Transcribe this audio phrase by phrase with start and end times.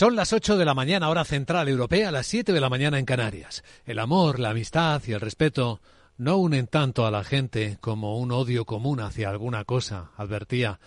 [0.00, 3.04] Son las 8 de la mañana, hora central europea, las 7 de la mañana en
[3.04, 3.62] Canarias.
[3.84, 5.82] El amor, la amistad y el respeto
[6.16, 10.80] no unen tanto a la gente como un odio común hacia alguna cosa, advertía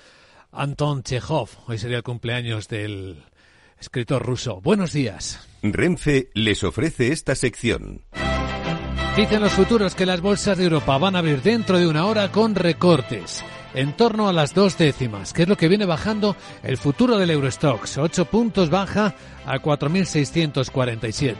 [0.52, 1.48] Anton Chekhov.
[1.68, 3.24] Hoy sería el cumpleaños del
[3.80, 4.62] escritor ruso.
[4.62, 5.48] Buenos días.
[5.62, 8.06] Renfe les ofrece esta sección.
[9.16, 12.32] Dicen los futuros que las bolsas de Europa van a abrir dentro de una hora
[12.32, 13.44] con recortes
[13.74, 17.32] en torno a las dos décimas, que es lo que viene bajando el futuro del
[17.32, 17.98] Eurostox.
[17.98, 19.16] Ocho puntos baja
[19.46, 21.36] a 4.647.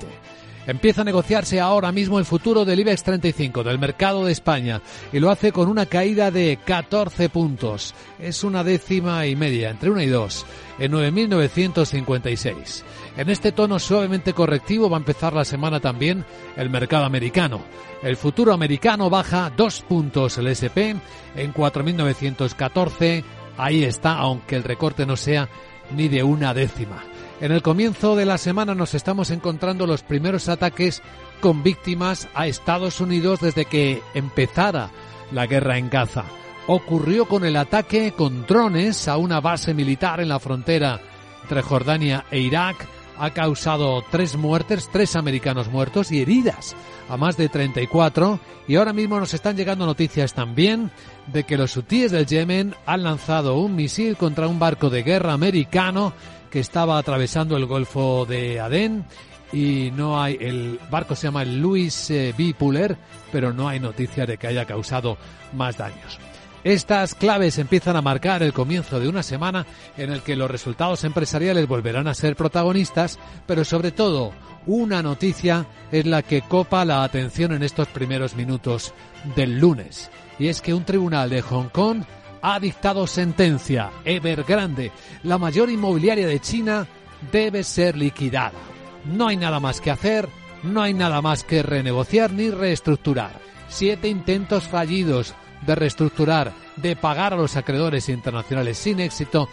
[0.66, 5.20] Empieza a negociarse ahora mismo el futuro del IBEX 35 del mercado de España y
[5.20, 7.94] lo hace con una caída de 14 puntos.
[8.18, 10.46] Es una décima y media, entre una y dos,
[10.80, 12.84] en 9.956.
[13.16, 16.26] En este tono suavemente correctivo va a empezar la semana también
[16.58, 17.62] el mercado americano.
[18.02, 20.98] El futuro americano baja dos puntos el SP
[21.36, 23.24] en 4.914.
[23.58, 25.48] Ahí está, aunque el recorte no sea
[25.96, 27.04] ni de una décima.
[27.40, 31.04] En el comienzo de la semana nos estamos encontrando los primeros ataques
[31.40, 34.90] con víctimas a Estados Unidos desde que empezara
[35.32, 36.24] la guerra en Gaza.
[36.68, 41.00] Ocurrió con el ataque con drones a una base militar en la frontera
[41.44, 42.88] entre Jordania e Irak.
[43.18, 46.76] Ha causado tres muertes, tres americanos muertos y heridas
[47.10, 48.40] a más de 34.
[48.68, 50.92] Y ahora mismo nos están llegando noticias también
[51.28, 55.34] de que los hutíes del Yemen han lanzado un misil contra un barco de guerra
[55.34, 56.14] americano
[56.50, 59.06] que estaba atravesando el Golfo de Adén
[59.52, 62.56] y no hay el barco se llama el Louis eh, B.
[62.58, 62.98] Puller,
[63.32, 65.18] pero no hay noticia de que haya causado
[65.54, 66.20] más daños.
[66.64, 69.66] Estas claves empiezan a marcar el comienzo de una semana
[69.98, 74.32] en el que los resultados empresariales volverán a ser protagonistas, pero sobre todo
[74.66, 78.94] una noticia es la que copa la atención en estos primeros minutos
[79.36, 80.10] del lunes.
[80.40, 82.04] Y es que un tribunal de Hong Kong
[82.42, 83.92] ha dictado sentencia.
[84.06, 84.92] Evergrande,
[85.24, 86.88] la mayor inmobiliaria de China,
[87.32, 88.60] debe ser liquidada.
[89.06, 90.30] No hay nada más que hacer,
[90.64, 93.42] no hay nada más que renegociar ni reestructurar.
[93.68, 95.36] Siete intentos fallidos
[95.66, 99.50] de reestructurar, de pagar a los acreedores internacionales sin éxito,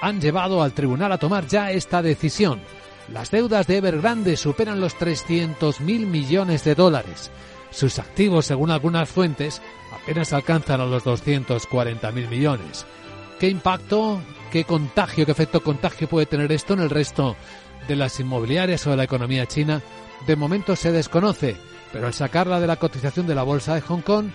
[0.00, 2.60] han llevado al tribunal a tomar ya esta decisión.
[3.12, 7.30] Las deudas de Evergrande superan los 300.000 millones de dólares.
[7.70, 9.60] Sus activos, según algunas fuentes,
[9.92, 12.86] apenas alcanzan a los 240.000 millones.
[13.38, 14.20] ¿Qué impacto,
[14.50, 17.36] qué contagio, qué efecto contagio puede tener esto en el resto
[17.88, 19.82] de las inmobiliarias o de la economía china?
[20.26, 21.56] De momento se desconoce,
[21.92, 24.26] pero al sacarla de la cotización de la bolsa de Hong Kong,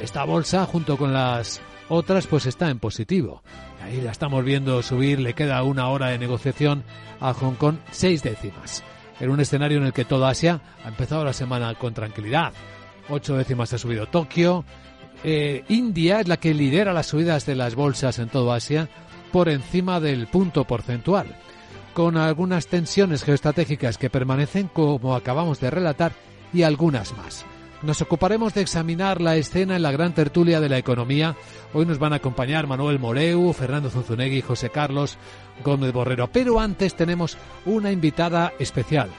[0.00, 3.42] esta bolsa, junto con las otras, pues está en positivo.
[3.82, 6.84] Ahí la estamos viendo subir, le queda una hora de negociación
[7.20, 8.82] a Hong Kong, seis décimas.
[9.20, 12.52] En un escenario en el que toda Asia ha empezado la semana con tranquilidad.
[13.08, 14.64] Ocho décimas ha subido Tokio,
[15.24, 18.88] eh, India es la que lidera las subidas de las bolsas en todo Asia
[19.32, 21.26] por encima del punto porcentual,
[21.94, 26.12] con algunas tensiones geoestratégicas que permanecen como acabamos de relatar
[26.52, 27.44] y algunas más.
[27.82, 31.36] Nos ocuparemos de examinar la escena en la gran tertulia de la economía.
[31.74, 35.18] Hoy nos van a acompañar Manuel Moreu, Fernando Zunzunegui, José Carlos
[35.62, 36.28] Gómez Borrero.
[36.32, 39.10] Pero antes tenemos una invitada especial.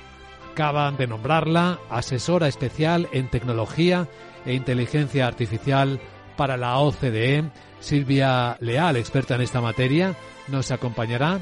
[0.53, 4.07] Acaban de nombrarla asesora especial en tecnología
[4.43, 5.99] e inteligencia artificial
[6.35, 7.51] para la OCDE.
[7.79, 10.15] Silvia Leal, experta en esta materia,
[10.47, 11.39] nos acompañará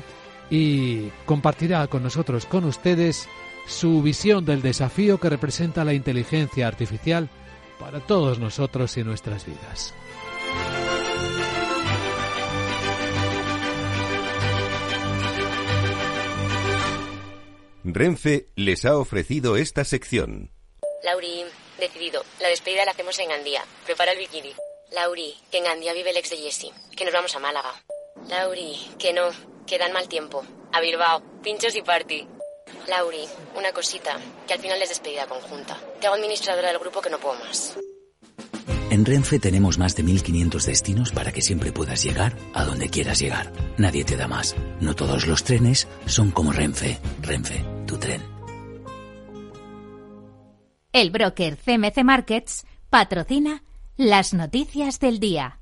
[0.50, 3.30] y compartirá con nosotros, con ustedes,
[3.68, 7.30] su visión del desafío que representa la inteligencia artificial
[7.80, 9.94] para todos nosotros y nuestras vidas.
[17.84, 20.50] Renfe les ha ofrecido esta sección.
[21.04, 21.46] Lauri,
[21.80, 22.24] Decidido.
[22.40, 23.64] La despedida la hacemos en Gandía.
[23.86, 24.54] Prepara el bikini.
[24.92, 26.72] Lauri, que en Gandía vive el ex de Jesse.
[26.96, 27.74] Que nos vamos a Málaga.
[28.30, 29.30] Lauri, que no.
[29.68, 30.44] Que dan mal tiempo.
[30.72, 31.22] A Bilbao.
[31.44, 32.28] Pinchos y party.
[32.88, 33.26] Lauri,
[33.58, 34.18] una cosita.
[34.48, 35.78] Que al final es despedida conjunta.
[36.00, 37.78] Te hago administradora del grupo que no puedo más.
[38.90, 43.20] En Renfe tenemos más de 1500 destinos para que siempre puedas llegar a donde quieras
[43.20, 43.52] llegar.
[43.78, 44.56] Nadie te da más.
[44.80, 47.00] No todos los trenes son como Renfe.
[47.22, 48.22] Renfe, tu tren.
[50.94, 53.64] El broker CMC Markets patrocina
[53.98, 55.60] las noticias del día.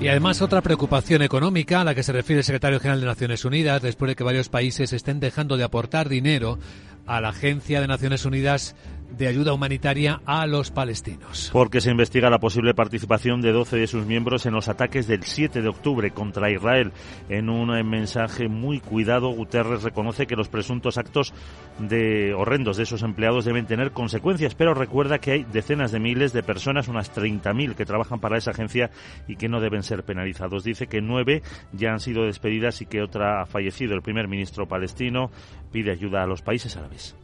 [0.00, 3.44] Y además otra preocupación económica a la que se refiere el secretario general de Naciones
[3.44, 6.58] Unidas después de que varios países estén dejando de aportar dinero
[7.06, 8.74] a la Agencia de Naciones Unidas
[9.16, 11.50] de ayuda humanitaria a los palestinos.
[11.52, 15.24] Porque se investiga la posible participación de 12 de sus miembros en los ataques del
[15.24, 16.92] 7 de octubre contra Israel.
[17.28, 21.32] En un mensaje muy cuidado, Guterres reconoce que los presuntos actos
[21.78, 26.32] de horrendos de esos empleados deben tener consecuencias, pero recuerda que hay decenas de miles
[26.32, 28.90] de personas, unas 30.000 que trabajan para esa agencia
[29.26, 30.64] y que no deben ser penalizados.
[30.64, 31.42] Dice que nueve
[31.72, 33.94] ya han sido despedidas y que otra ha fallecido.
[33.94, 35.30] El primer ministro palestino
[35.72, 37.16] pide ayuda a los países árabes.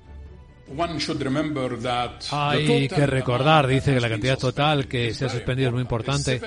[2.33, 6.41] Hay que recordar, dice que la cantidad total que se ha suspendido es muy importante.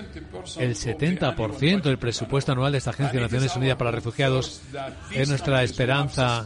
[0.57, 4.62] El 70% del presupuesto anual de esta Agencia de Naciones Unidas para Refugiados
[5.13, 6.45] es nuestra esperanza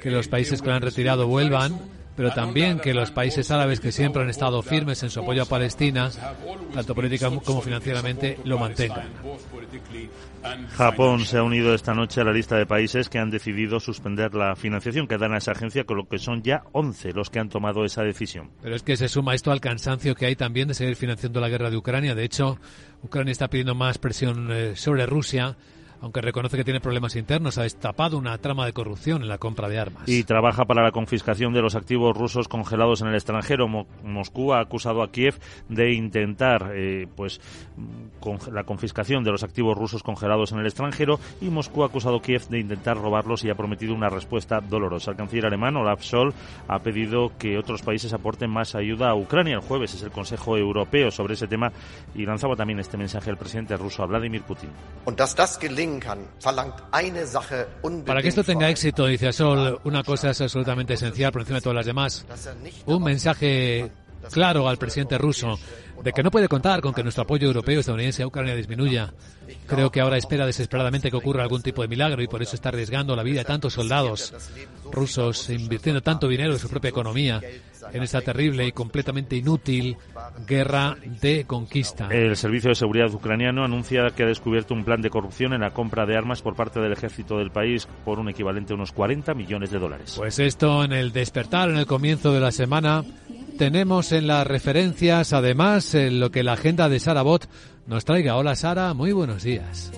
[0.00, 1.78] que los países que lo han retirado vuelvan
[2.18, 5.46] pero también que los países árabes que siempre han estado firmes en su apoyo a
[5.46, 6.10] Palestina,
[6.74, 9.06] tanto política como financieramente, lo mantengan.
[10.76, 14.34] Japón se ha unido esta noche a la lista de países que han decidido suspender
[14.34, 17.38] la financiación que dan a esa agencia, con lo que son ya 11 los que
[17.38, 18.50] han tomado esa decisión.
[18.62, 21.48] Pero es que se suma esto al cansancio que hay también de seguir financiando la
[21.48, 22.14] guerra de Ucrania.
[22.14, 22.58] De hecho,
[23.02, 25.56] Ucrania está pidiendo más presión eh, sobre Rusia
[26.00, 29.68] aunque reconoce que tiene problemas internos, ha destapado una trama de corrupción en la compra
[29.68, 30.02] de armas.
[30.06, 33.68] Y trabaja para la confiscación de los activos rusos congelados en el extranjero.
[33.68, 37.40] Moscú ha acusado a Kiev de intentar eh, pues
[38.20, 42.16] con la confiscación de los activos rusos congelados en el extranjero y Moscú ha acusado
[42.16, 45.12] a Kiev de intentar robarlos y ha prometido una respuesta dolorosa.
[45.12, 46.34] El canciller alemán Olaf Scholz
[46.66, 49.54] ha pedido que otros países aporten más ayuda a Ucrania.
[49.54, 51.72] El jueves es el Consejo Europeo sobre ese tema
[52.14, 54.70] y lanzaba también este mensaje el presidente ruso Vladimir Putin.
[58.06, 61.62] Para que esto tenga éxito, dice Sol, una cosa es absolutamente esencial por encima de
[61.62, 62.26] todas las demás.
[62.86, 63.90] Un mensaje
[64.30, 65.58] claro al presidente ruso
[66.02, 69.12] de que no puede contar con que nuestro apoyo europeo estadounidense a Ucrania disminuya.
[69.66, 72.68] Creo que ahora espera desesperadamente que ocurra algún tipo de milagro y por eso está
[72.68, 74.34] arriesgando la vida de tantos soldados
[74.90, 77.40] rusos, invirtiendo tanto dinero de su propia economía
[77.92, 79.96] en esta terrible y completamente inútil
[80.46, 82.08] guerra de conquista.
[82.10, 85.70] El Servicio de Seguridad ucraniano anuncia que ha descubierto un plan de corrupción en la
[85.70, 89.34] compra de armas por parte del ejército del país por un equivalente a unos 40
[89.34, 90.14] millones de dólares.
[90.16, 93.04] Pues esto en el despertar, en el comienzo de la semana,
[93.58, 97.48] tenemos en las referencias, además, en lo que la agenda de Sara Bot
[97.86, 98.36] nos traiga.
[98.36, 99.90] Hola Sara, muy buenos días.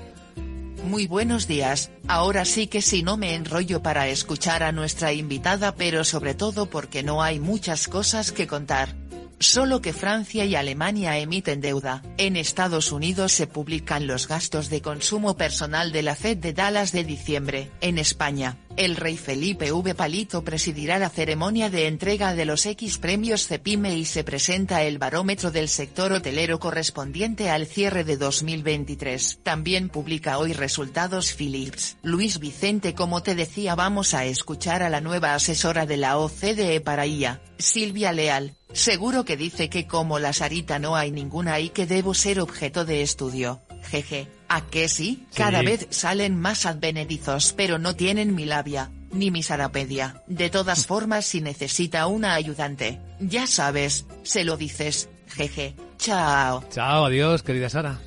[0.82, 5.74] Muy buenos días, ahora sí que si no me enrollo para escuchar a nuestra invitada
[5.76, 8.94] pero sobre todo porque no hay muchas cosas que contar.
[9.42, 12.02] Solo que Francia y Alemania emiten deuda.
[12.18, 16.92] En Estados Unidos se publican los gastos de consumo personal de la Fed de Dallas
[16.92, 17.70] de diciembre.
[17.80, 19.94] En España, el rey Felipe V.
[19.94, 24.98] Palito presidirá la ceremonia de entrega de los X premios CEPIME y se presenta el
[24.98, 29.40] barómetro del sector hotelero correspondiente al cierre de 2023.
[29.42, 31.96] También publica hoy resultados Philips.
[32.02, 36.82] Luis Vicente como te decía vamos a escuchar a la nueva asesora de la OCDE
[36.82, 41.70] para IA, Silvia Leal, Seguro que dice que como la Sarita no hay ninguna y
[41.70, 43.60] que debo ser objeto de estudio.
[43.82, 45.26] Jeje, ¿a qué sí?
[45.34, 50.22] Cada vez salen más advenedizos pero no tienen mi labia, ni mi sarapedia.
[50.26, 55.08] De todas formas si necesita una ayudante, ya sabes, se lo dices.
[55.28, 56.64] Jeje, chao.
[56.70, 58.00] Chao, adiós, querida Sara.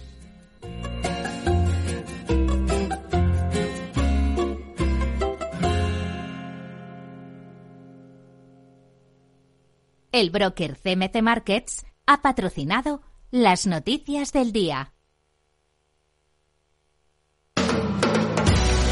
[10.13, 13.01] El broker CMC Markets ha patrocinado
[13.31, 14.93] las noticias del día.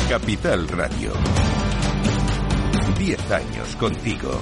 [0.10, 1.14] Capital Radio.
[2.98, 4.42] Diez años contigo.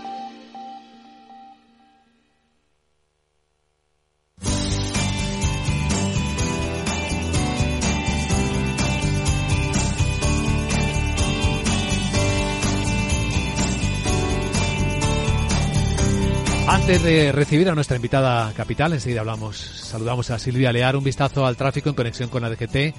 [16.91, 21.55] De recibir a nuestra invitada capital, enseguida hablamos, saludamos a Silvia Lear, un vistazo al
[21.55, 22.93] tráfico en conexión con la DGT.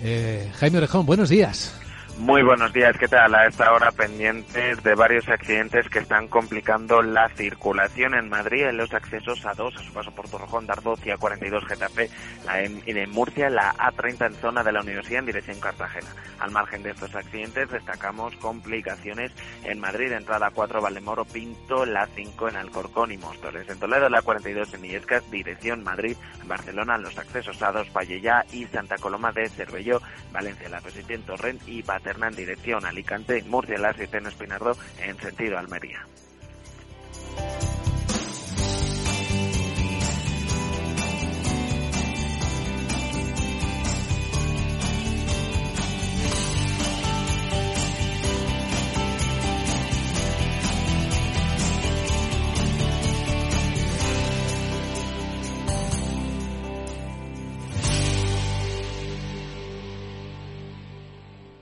[0.00, 1.74] Eh, Jaime Orejón, buenos días.
[2.22, 3.34] Muy buenos días, ¿qué tal?
[3.34, 8.76] A esta hora pendientes de varios accidentes que están complicando la circulación en Madrid en
[8.76, 12.10] los accesos a dos, a su paso por Torrejón, Dardoz y A42 Getafe,
[12.46, 16.06] la en, en Murcia, la A30 en zona de la Universidad en dirección Cartagena.
[16.38, 19.32] Al margen de estos accidentes destacamos complicaciones
[19.64, 23.68] en Madrid, entrada 4 Valdemoro, Pinto, la 5 en Alcorcón y Móstoles.
[23.68, 28.46] En Toledo, la 42 en Illescas, dirección Madrid, en Barcelona, los accesos a dos Pallellá
[28.52, 30.00] y Santa Coloma de Cervelló,
[30.30, 35.18] Valencia, la Presidente Torrent y Paterna en dirección Alicante, Murcia, la 7 en Espinardo en
[35.18, 36.06] sentido Almería.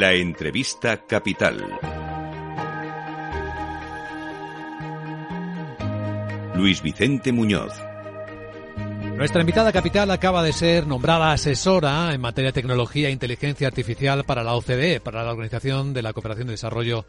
[0.00, 1.62] La entrevista capital.
[6.54, 7.70] Luis Vicente Muñoz.
[9.18, 14.24] Nuestra invitada capital acaba de ser nombrada asesora en materia de tecnología e inteligencia artificial
[14.24, 17.04] para la OCDE, para la Organización de la Cooperación y Desarrollo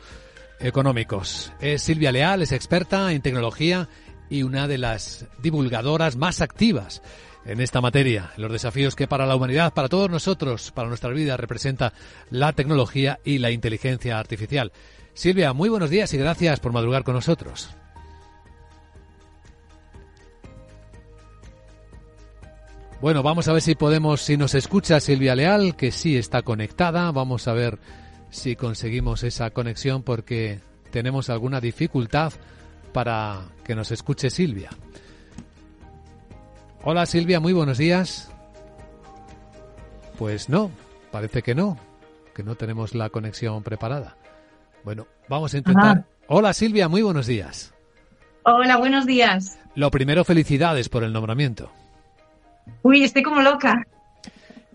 [0.59, 1.53] Económicos.
[1.61, 3.87] Es Silvia Leal, es experta en tecnología
[4.29, 7.01] y una de las divulgadoras más activas
[7.45, 11.37] en esta materia, los desafíos que para la humanidad, para todos nosotros, para nuestra vida,
[11.37, 11.93] representa
[12.29, 14.71] la tecnología y la inteligencia artificial.
[15.13, 17.69] Silvia, muy buenos días y gracias por madrugar con nosotros.
[23.01, 27.11] Bueno, vamos a ver si podemos, si nos escucha Silvia Leal, que sí está conectada.
[27.11, 27.79] Vamos a ver
[28.29, 30.59] si conseguimos esa conexión porque
[30.91, 32.31] tenemos alguna dificultad
[32.93, 34.69] para que nos escuche Silvia.
[36.83, 38.31] Hola Silvia, muy buenos días.
[40.17, 40.71] Pues no,
[41.11, 41.77] parece que no,
[42.33, 44.17] que no tenemos la conexión preparada.
[44.83, 46.05] Bueno, vamos a intentar.
[46.27, 47.71] Hola Silvia, muy buenos días.
[48.43, 49.59] Hola, buenos días.
[49.75, 51.71] Lo primero, felicidades por el nombramiento.
[52.81, 53.85] Uy, estoy como loca.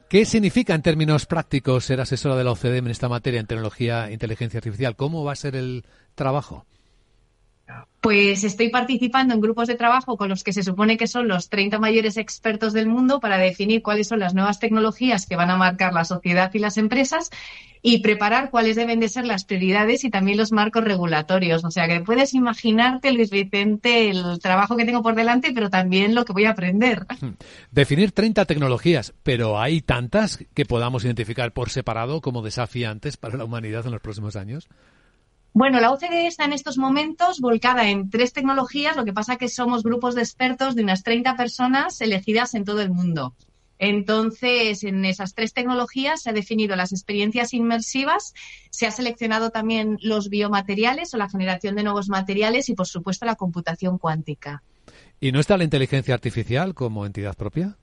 [0.09, 4.09] ¿Qué significa en términos prácticos ser asesora de la OCDE en esta materia en tecnología
[4.09, 4.95] e inteligencia artificial?
[4.95, 5.85] ¿Cómo va a ser el
[6.15, 6.67] trabajo?
[8.00, 11.49] Pues estoy participando en grupos de trabajo con los que se supone que son los
[11.49, 15.56] 30 mayores expertos del mundo para definir cuáles son las nuevas tecnologías que van a
[15.56, 17.30] marcar la sociedad y las empresas
[17.83, 21.64] y preparar cuáles deben de ser las prioridades y también los marcos regulatorios.
[21.64, 26.14] O sea que puedes imaginarte, Luis Vicente, el trabajo que tengo por delante, pero también
[26.14, 27.06] lo que voy a aprender.
[27.71, 33.45] Definir 30 tecnologías, pero hay tantas que podamos identificar por separado como desafiantes para la
[33.45, 34.68] humanidad en los próximos años.
[35.59, 39.49] Bueno, la OCDE está en estos momentos volcada en tres tecnologías, lo que pasa que
[39.49, 43.35] somos grupos de expertos de unas 30 personas elegidas en todo el mundo.
[43.79, 48.35] Entonces, en esas tres tecnologías se ha definido las experiencias inmersivas,
[48.69, 53.25] se ha seleccionado también los biomateriales o la generación de nuevos materiales y, por supuesto,
[53.25, 54.63] la computación cuántica.
[55.21, 57.79] ¿Y no está la inteligencia artificial como entidad propia?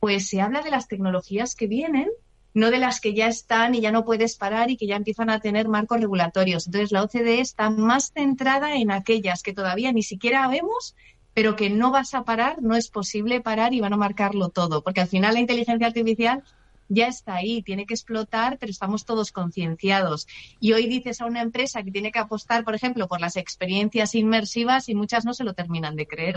[0.00, 2.08] Pues se habla de las tecnologías que vienen,
[2.54, 5.28] no de las que ya están y ya no puedes parar y que ya empiezan
[5.28, 6.66] a tener marcos regulatorios.
[6.66, 10.94] Entonces, la OCDE está más centrada en aquellas que todavía ni siquiera vemos,
[11.34, 14.82] pero que no vas a parar, no es posible parar y van a marcarlo todo,
[14.82, 16.44] porque al final la inteligencia artificial
[16.88, 20.26] ya está ahí, tiene que explotar, pero estamos todos concienciados.
[20.60, 24.14] Y hoy dices a una empresa que tiene que apostar, por ejemplo, por las experiencias
[24.14, 26.36] inmersivas y muchas no se lo terminan de creer.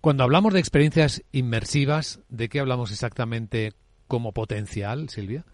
[0.00, 3.72] Cuando hablamos de experiencias inmersivas, ¿de qué hablamos exactamente?
[4.14, 5.44] Como potencial, Silvia?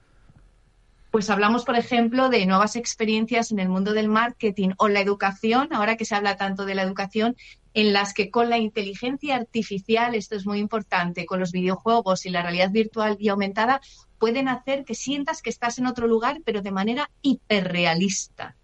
[1.11, 5.73] Pues hablamos, por ejemplo, de nuevas experiencias en el mundo del marketing o la educación,
[5.73, 7.37] ahora que se habla tanto de la educación,
[7.73, 12.29] en las que con la inteligencia artificial, esto es muy importante, con los videojuegos y
[12.29, 13.81] la realidad virtual y aumentada,
[14.19, 18.57] pueden hacer que sientas que estás en otro lugar, pero de manera hiperrealista.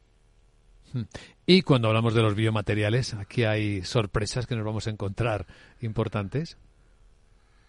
[0.92, 1.04] Hmm.
[1.46, 5.46] Y cuando hablamos de los biomateriales, aquí hay sorpresas que nos vamos a encontrar
[5.80, 6.58] importantes.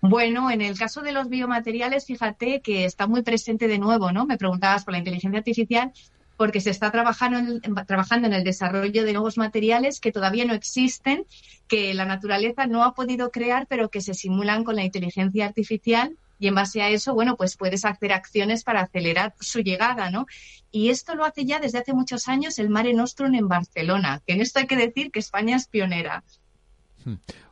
[0.01, 4.25] Bueno, en el caso de los biomateriales, fíjate que está muy presente de nuevo, ¿no?
[4.25, 5.91] Me preguntabas por la inteligencia artificial,
[6.37, 10.53] porque se está trabajando en, trabajando en el desarrollo de nuevos materiales que todavía no
[10.53, 11.25] existen,
[11.67, 16.15] que la naturaleza no ha podido crear, pero que se simulan con la inteligencia artificial
[16.39, 20.27] y en base a eso, bueno, pues puedes hacer acciones para acelerar su llegada, ¿no?
[20.71, 24.33] Y esto lo hace ya desde hace muchos años el Mare Nostrum en Barcelona, que
[24.33, 26.23] en esto hay que decir que España es pionera.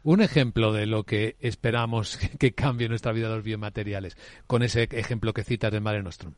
[0.03, 5.33] Un ejemplo de lo que esperamos que cambie nuestra vida los biomateriales, con ese ejemplo
[5.33, 6.33] que citas de Mare Nostrum.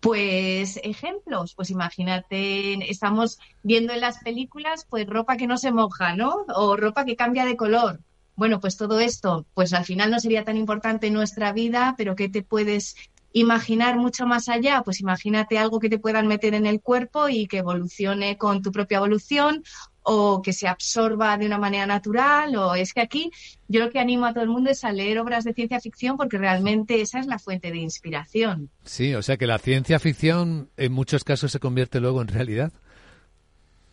[0.00, 6.16] Pues ejemplos, pues imagínate, estamos viendo en las películas pues ropa que no se moja,
[6.16, 6.46] ¿no?
[6.54, 8.00] O ropa que cambia de color.
[8.34, 12.16] Bueno, pues todo esto, pues al final no sería tan importante en nuestra vida, pero
[12.16, 12.96] ¿qué te puedes
[13.32, 14.80] imaginar mucho más allá?
[14.82, 18.72] Pues imagínate algo que te puedan meter en el cuerpo y que evolucione con tu
[18.72, 19.62] propia evolución
[20.02, 23.30] o que se absorba de una manera natural, o es que aquí
[23.68, 26.16] yo lo que animo a todo el mundo es a leer obras de ciencia ficción
[26.16, 28.70] porque realmente esa es la fuente de inspiración.
[28.84, 32.72] Sí, o sea que la ciencia ficción en muchos casos se convierte luego en realidad.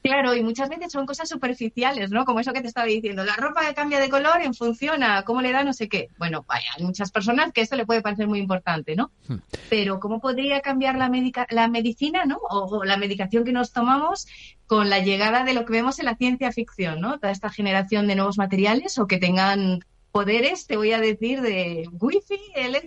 [0.07, 2.23] Claro, y muchas veces son cosas superficiales, ¿no?
[2.23, 5.23] Como eso que te estaba diciendo, la ropa que cambia de color en función a
[5.23, 6.07] cómo le da no sé qué.
[6.17, 9.11] Bueno, vaya, hay muchas personas que esto le puede parecer muy importante, ¿no?
[9.27, 9.39] Hmm.
[9.69, 11.11] Pero ¿cómo podría cambiar la,
[11.49, 12.37] la medicina, ¿no?
[12.49, 14.27] O, la medicación que nos tomamos
[14.65, 17.19] con la llegada de lo que vemos en la ciencia ficción, ¿no?
[17.19, 19.81] Toda esta generación de nuevos materiales o que tengan
[20.13, 22.39] poderes, te voy a decir, de wifi,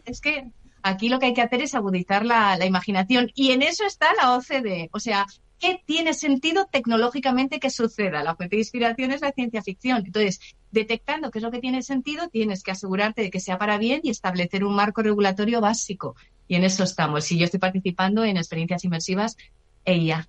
[0.07, 0.51] es que
[0.83, 4.09] aquí lo que hay que hacer es agudizar la, la imaginación y en eso está
[4.15, 4.89] la OCDE.
[4.93, 5.27] O sea,
[5.61, 8.25] qué tiene sentido tecnológicamente que suceda.
[8.25, 10.03] La fuente de inspiración es la ciencia ficción.
[10.05, 10.41] Entonces,
[10.73, 14.01] detectando qué es lo que tiene sentido, tienes que asegurarte de que sea para bien
[14.03, 16.17] y establecer un marco regulatorio básico.
[16.49, 17.31] Y en eso estamos.
[17.31, 19.37] Y yo estoy participando en experiencias inmersivas
[19.85, 20.27] EIA.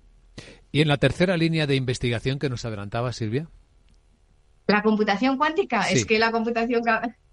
[0.70, 3.48] ¿Y en la tercera línea de investigación que nos adelantaba, Silvia?
[4.66, 5.90] La computación cuántica.
[5.90, 6.82] Es que la computación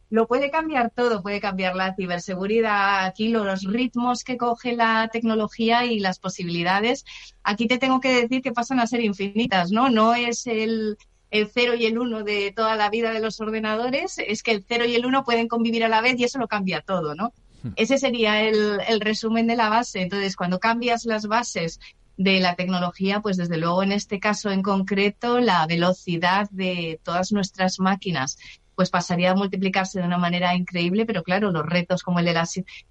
[0.09, 5.85] lo puede cambiar todo, puede cambiar la ciberseguridad, aquí los ritmos que coge la tecnología
[5.85, 7.05] y las posibilidades.
[7.43, 9.89] Aquí te tengo que decir que pasan a ser infinitas, ¿no?
[9.89, 10.97] No es el,
[11.29, 14.65] el 0 y el 1 de toda la vida de los ordenadores, es que el
[14.67, 17.31] 0 y el 1 pueden convivir a la vez y eso lo cambia todo, ¿no?
[17.61, 17.73] Hmm.
[17.75, 20.01] Ese sería el, el resumen de la base.
[20.01, 21.79] Entonces, cuando cambias las bases
[22.19, 27.31] de la tecnología, pues desde luego en este caso en concreto, la velocidad de todas
[27.31, 28.37] nuestras máquinas
[28.79, 32.31] pues pasaría a multiplicarse de una manera increíble, pero claro, los retos como el de
[32.31, 32.47] la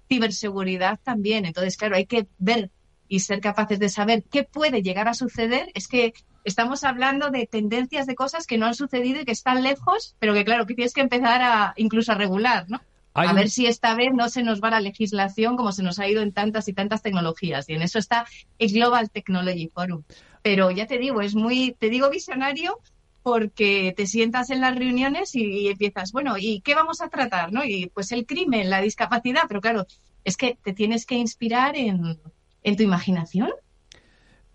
[0.07, 1.45] ciberseguridad también.
[1.45, 2.69] Entonces, claro, hay que ver
[3.07, 5.71] y ser capaces de saber qué puede llegar a suceder.
[5.73, 9.63] Es que estamos hablando de tendencias de cosas que no han sucedido y que están
[9.63, 12.79] lejos, pero que claro, que tienes que empezar a incluso a regular, ¿no?
[13.15, 16.07] a ver si esta vez no se nos va la legislación como se nos ha
[16.07, 17.67] ido en tantas y tantas tecnologías.
[17.67, 18.27] Y en eso está
[18.59, 20.03] el Global Technology Forum.
[20.43, 22.77] Pero ya te digo, es muy, te digo visionario,
[23.23, 27.51] porque te sientas en las reuniones y, empiezas, bueno, ¿y qué vamos a tratar?
[27.51, 27.63] ¿no?
[27.65, 29.85] Y pues el crimen, la discapacidad, pero claro,
[30.23, 32.19] es que te tienes que inspirar en,
[32.63, 33.49] en tu imaginación.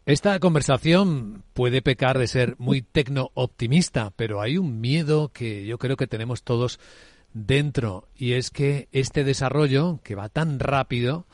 [0.06, 5.96] Esta conversación puede pecar de ser muy tecno-optimista, pero hay un miedo que yo creo
[5.96, 6.78] que tenemos todos
[7.32, 11.26] dentro, y es que este desarrollo, que va tan rápido,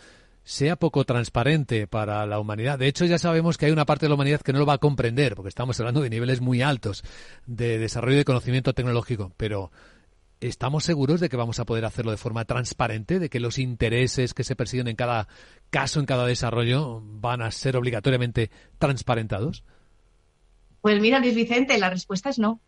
[0.45, 2.79] sea poco transparente para la humanidad.
[2.79, 4.75] De hecho, ya sabemos que hay una parte de la humanidad que no lo va
[4.75, 7.05] a comprender, porque estamos hablando de niveles muy altos
[7.47, 9.71] de desarrollo de conocimiento tecnológico, pero
[10.41, 14.35] ¿estamos seguros de que vamos a poder hacerlo de forma transparente, de que los intereses
[14.35, 15.29] que se persiguen en cada
[15.71, 19.65] caso, en cada desarrollo, van a ser obligatoriamente transparentados?
[20.81, 22.61] Pues mira, Luis Vicente, la respuesta es no.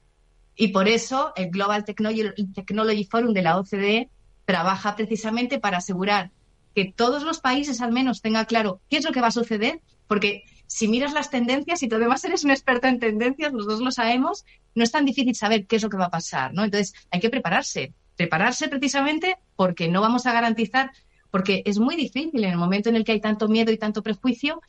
[0.55, 4.11] Y por eso el Global Technology Forum de la OCDE
[4.45, 6.31] trabaja precisamente para asegurar
[6.75, 9.81] que todos los países al menos tengan claro qué es lo que va a suceder,
[10.07, 13.81] porque si miras las tendencias y tú además eres un experto en tendencias, los dos
[13.81, 16.65] lo sabemos, no es tan difícil saber qué es lo que va a pasar, ¿no?
[16.65, 20.91] Entonces hay que prepararse, prepararse precisamente porque no vamos a garantizar
[21.31, 24.03] porque es muy difícil en el momento en el que hay tanto miedo y tanto
[24.03, 24.61] prejuicio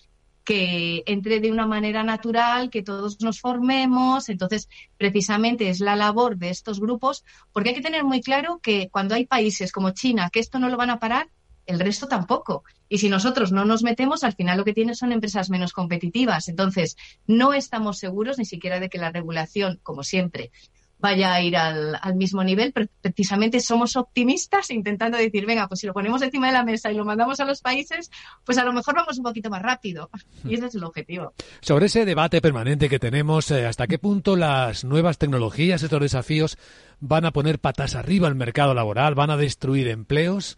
[0.43, 4.29] que entre de una manera natural, que todos nos formemos.
[4.29, 8.89] Entonces, precisamente es la labor de estos grupos, porque hay que tener muy claro que
[8.89, 11.27] cuando hay países como China que esto no lo van a parar,
[11.65, 12.63] el resto tampoco.
[12.89, 16.47] Y si nosotros no nos metemos, al final lo que tienen son empresas menos competitivas.
[16.47, 16.97] Entonces,
[17.27, 20.51] no estamos seguros ni siquiera de que la regulación, como siempre,
[21.03, 25.87] vaya a ir al, mismo nivel, pero precisamente somos optimistas intentando decir, venga, pues si
[25.87, 28.09] lo ponemos encima de la mesa y lo mandamos a los países,
[28.45, 30.09] pues a lo mejor vamos un poquito más rápido.
[30.45, 31.33] Y ese es el objetivo.
[31.61, 36.57] Sobre ese debate permanente que tenemos, eh, ¿hasta qué punto las nuevas tecnologías, estos desafíos,
[37.01, 40.57] van a poner patas arriba al mercado laboral, van a destruir empleos?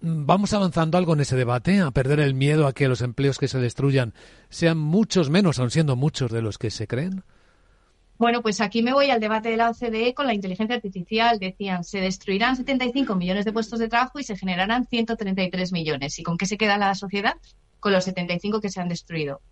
[0.00, 3.48] ¿Vamos avanzando algo en ese debate, a perder el miedo a que los empleos que
[3.48, 4.12] se destruyan
[4.50, 7.24] sean muchos menos, aun siendo muchos de los que se creen?
[8.18, 11.38] Bueno, pues aquí me voy al debate de la OCDE con la inteligencia artificial.
[11.38, 16.18] Decían, se destruirán 75 millones de puestos de trabajo y se generarán 133 millones.
[16.18, 17.34] ¿Y con qué se queda la sociedad?
[17.78, 19.42] Con los 75 que se han destruido.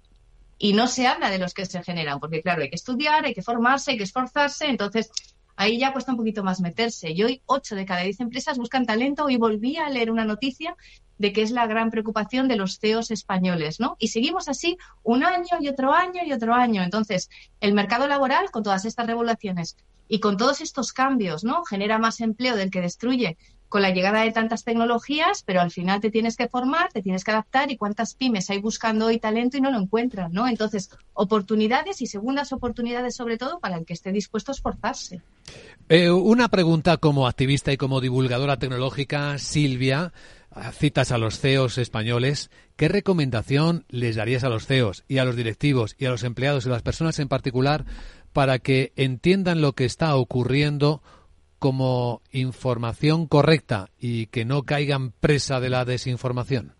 [0.57, 3.35] Y no se habla de los que se generan, porque claro, hay que estudiar, hay
[3.35, 4.67] que formarse, hay que esforzarse.
[4.67, 5.11] Entonces,
[5.57, 7.11] ahí ya cuesta un poquito más meterse.
[7.13, 9.25] Y hoy 8 de cada 10 empresas buscan talento.
[9.25, 10.77] Hoy volví a leer una noticia
[11.19, 13.97] de que es la gran preocupación de los CEOs españoles, ¿no?
[13.99, 16.83] Y seguimos así un año y otro año y otro año.
[16.83, 19.77] Entonces, el mercado laboral, con todas estas regulaciones
[20.09, 21.65] y con todos estos cambios, ¿no?
[21.65, 23.37] Genera más empleo del que destruye
[23.69, 27.25] con la llegada de tantas tecnologías, pero al final te tienes que formar, te tienes
[27.25, 30.47] que adaptar y cuántas pymes hay buscando hoy talento y no lo encuentran, ¿no?
[30.47, 35.23] Entonces, oportunidades y segundas oportunidades sobre todo para el que esté dispuesto a esforzarse.
[35.89, 40.13] Eh, una pregunta como activista y como divulgadora tecnológica, Silvia
[40.73, 45.37] citas a los CEOs españoles, ¿qué recomendación les darías a los CEOs y a los
[45.37, 47.85] directivos y a los empleados y a las personas en particular
[48.33, 51.03] para que entiendan lo que está ocurriendo
[51.59, 56.75] como información correcta y que no caigan presa de la desinformación?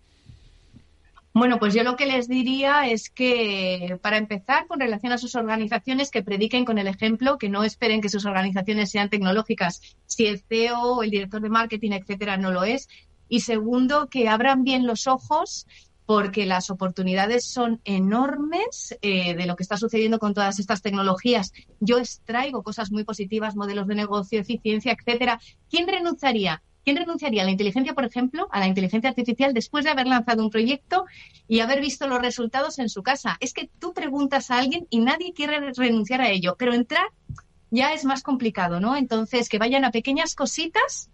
[1.35, 5.35] Bueno, pues yo lo que les diría es que, para empezar, con relación a sus
[5.35, 9.81] organizaciones, que prediquen con el ejemplo, que no esperen que sus organizaciones sean tecnológicas.
[10.07, 12.89] Si el CEO el director de marketing, etcétera, no lo es,
[13.29, 15.67] y segundo, que abran bien los ojos
[16.07, 21.53] porque las oportunidades son enormes eh, de lo que está sucediendo con todas estas tecnologías.
[21.81, 25.41] Yo extraigo cosas muy positivas, modelos de negocio, eficiencia, etcétera.
[25.69, 26.63] ¿Quién renunciaría?
[26.85, 30.43] ¿Quién renunciaría a la inteligencia, por ejemplo, a la inteligencia artificial después de haber lanzado
[30.43, 31.07] un proyecto
[31.49, 33.37] y haber visto los resultados en su casa?
[33.41, 37.07] Es que tú preguntas a alguien y nadie quiere renunciar a ello, pero entrar
[37.71, 38.97] ya es más complicado, ¿no?
[38.97, 41.11] Entonces, que vayan a pequeñas cositas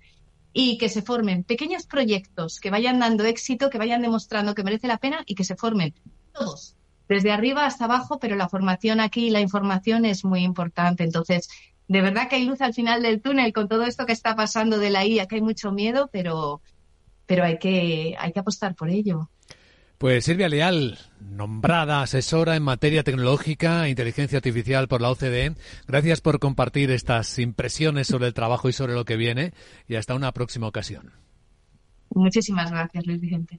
[0.52, 4.88] y que se formen pequeños proyectos que vayan dando éxito, que vayan demostrando que merece
[4.88, 5.94] la pena y que se formen
[6.33, 6.76] todos,
[7.09, 11.04] desde arriba hasta abajo, pero la formación aquí la información es muy importante.
[11.04, 11.48] Entonces,
[11.90, 14.79] de verdad que hay luz al final del túnel con todo esto que está pasando
[14.79, 16.62] de la IA, que hay mucho miedo, pero,
[17.26, 19.29] pero hay, que, hay que apostar por ello.
[19.98, 25.57] Pues Silvia Leal, nombrada asesora en materia tecnológica e inteligencia artificial por la OCDE,
[25.88, 29.53] gracias por compartir estas impresiones sobre el trabajo y sobre lo que viene
[29.88, 31.11] y hasta una próxima ocasión.
[32.11, 33.59] Muchísimas gracias, Luis Vicente.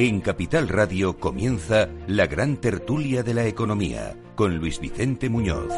[0.00, 5.72] En Capital Radio comienza la gran tertulia de la economía con Luis Vicente Muñoz.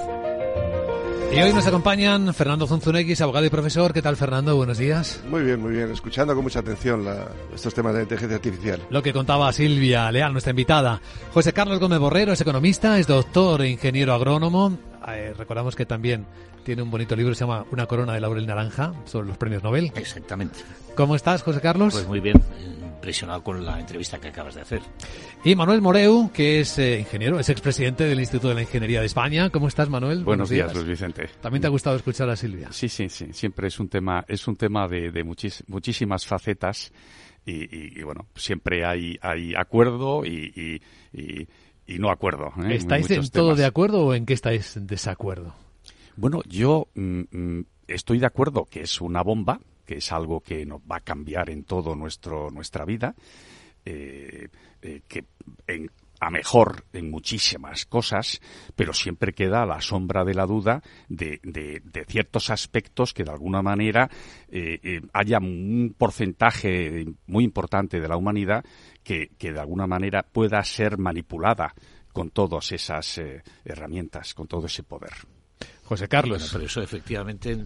[1.34, 3.94] Y hoy nos acompañan Fernando Zunzunegui, abogado y profesor.
[3.94, 4.56] ¿Qué tal, Fernando?
[4.56, 5.24] Buenos días.
[5.30, 5.90] Muy bien, muy bien.
[5.90, 7.06] Escuchando con mucha atención
[7.54, 8.82] estos temas de inteligencia artificial.
[8.90, 11.00] Lo que contaba Silvia Leal, nuestra invitada.
[11.32, 14.76] José Carlos Gómez Borrero es economista, es doctor e ingeniero agrónomo.
[15.08, 16.26] Eh, recordamos que también
[16.64, 19.92] tiene un bonito libro, se llama Una corona de laurel naranja, sobre los premios Nobel.
[19.94, 20.60] Exactamente.
[20.94, 21.94] ¿Cómo estás, José Carlos?
[21.94, 22.40] Pues muy bien
[23.00, 24.82] impresionado con la entrevista que acabas de hacer.
[25.42, 29.06] Y Manuel Moreu, que es eh, ingeniero, es expresidente del Instituto de la Ingeniería de
[29.06, 29.48] España.
[29.48, 30.22] ¿Cómo estás, Manuel?
[30.22, 31.30] Buenos, días, Luis Vicente.
[31.40, 32.68] También te ha gustado escuchar a Silvia.
[32.72, 33.32] Sí, sí, sí.
[33.32, 36.92] Siempre es un tema, es un tema de, de muchísimas facetas
[37.46, 40.82] y, bueno, siempre hay, hay acuerdo y,
[41.90, 42.52] y no acuerdo.
[42.64, 42.74] ¿eh?
[42.74, 45.54] ¿Estáis en todo de acuerdo o en qué estáis en desacuerdo?
[46.16, 50.64] Bueno, yo mm, mm, estoy de acuerdo que es una bomba, que es algo que
[50.64, 53.14] nos va a cambiar en todo nuestro nuestra vida,
[53.84, 54.48] eh,
[54.82, 55.24] eh, que
[55.66, 58.40] en, a mejor en muchísimas cosas,
[58.76, 61.40] pero siempre queda la sombra de la duda de,
[62.06, 64.10] ciertos aspectos que de alguna manera
[64.48, 68.64] eh, haya un porcentaje muy importante de la humanidad
[69.02, 71.74] que, de alguna manera pueda ser manipulada
[72.12, 73.20] con todas esas
[73.64, 75.12] herramientas, con todo ese poder.
[75.90, 76.38] José Carlos.
[76.38, 77.58] Bueno, pero eso efectivamente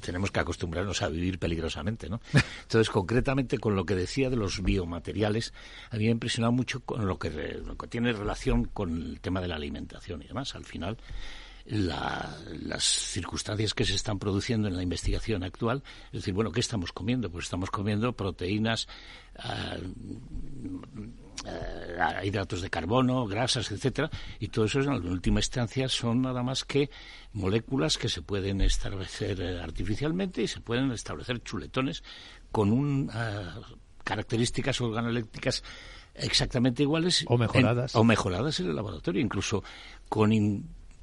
[0.00, 2.20] tenemos que acostumbrarnos a vivir peligrosamente, ¿no?
[2.62, 5.52] Entonces, concretamente con lo que decía de los biomateriales,
[5.90, 9.20] a mí me ha impresionado mucho con lo que, lo que tiene relación con el
[9.20, 10.54] tema de la alimentación y demás.
[10.54, 10.98] Al final,
[11.64, 15.82] las circunstancias que se están produciendo en la investigación actual.
[16.12, 17.28] Es decir, bueno, ¿qué estamos comiendo?
[17.28, 18.86] Pues estamos comiendo proteínas,
[19.34, 19.82] eh,
[22.22, 26.90] hidratos de carbono, grasas, etcétera, y todo eso en última instancia son nada más que
[27.32, 32.02] moléculas que se pueden establecer eh, artificialmente y se pueden establecer chuletones
[32.50, 33.46] con un, eh,
[34.04, 35.62] características organoeléctricas
[36.14, 37.96] exactamente iguales o mejoradas.
[37.96, 39.64] o mejoradas en el laboratorio, incluso
[40.08, 40.32] con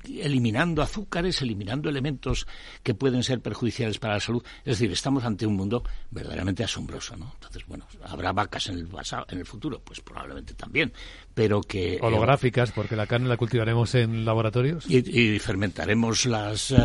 [0.08, 2.48] eliminando azúcares, eliminando elementos
[2.84, 4.44] que pueden ser perjudiciales para la salud.
[4.60, 7.32] Es decir, estamos ante un mundo verdaderamente asombroso, ¿no?
[7.34, 9.82] Entonces, bueno, ¿habrá vacas en el, pasado, en el futuro?
[9.84, 10.92] Pues probablemente también,
[11.34, 11.96] pero que...
[11.96, 14.86] Eh, Holográficas, porque la carne la cultivaremos en laboratorios.
[14.90, 16.78] Y, fermentaremos las eh,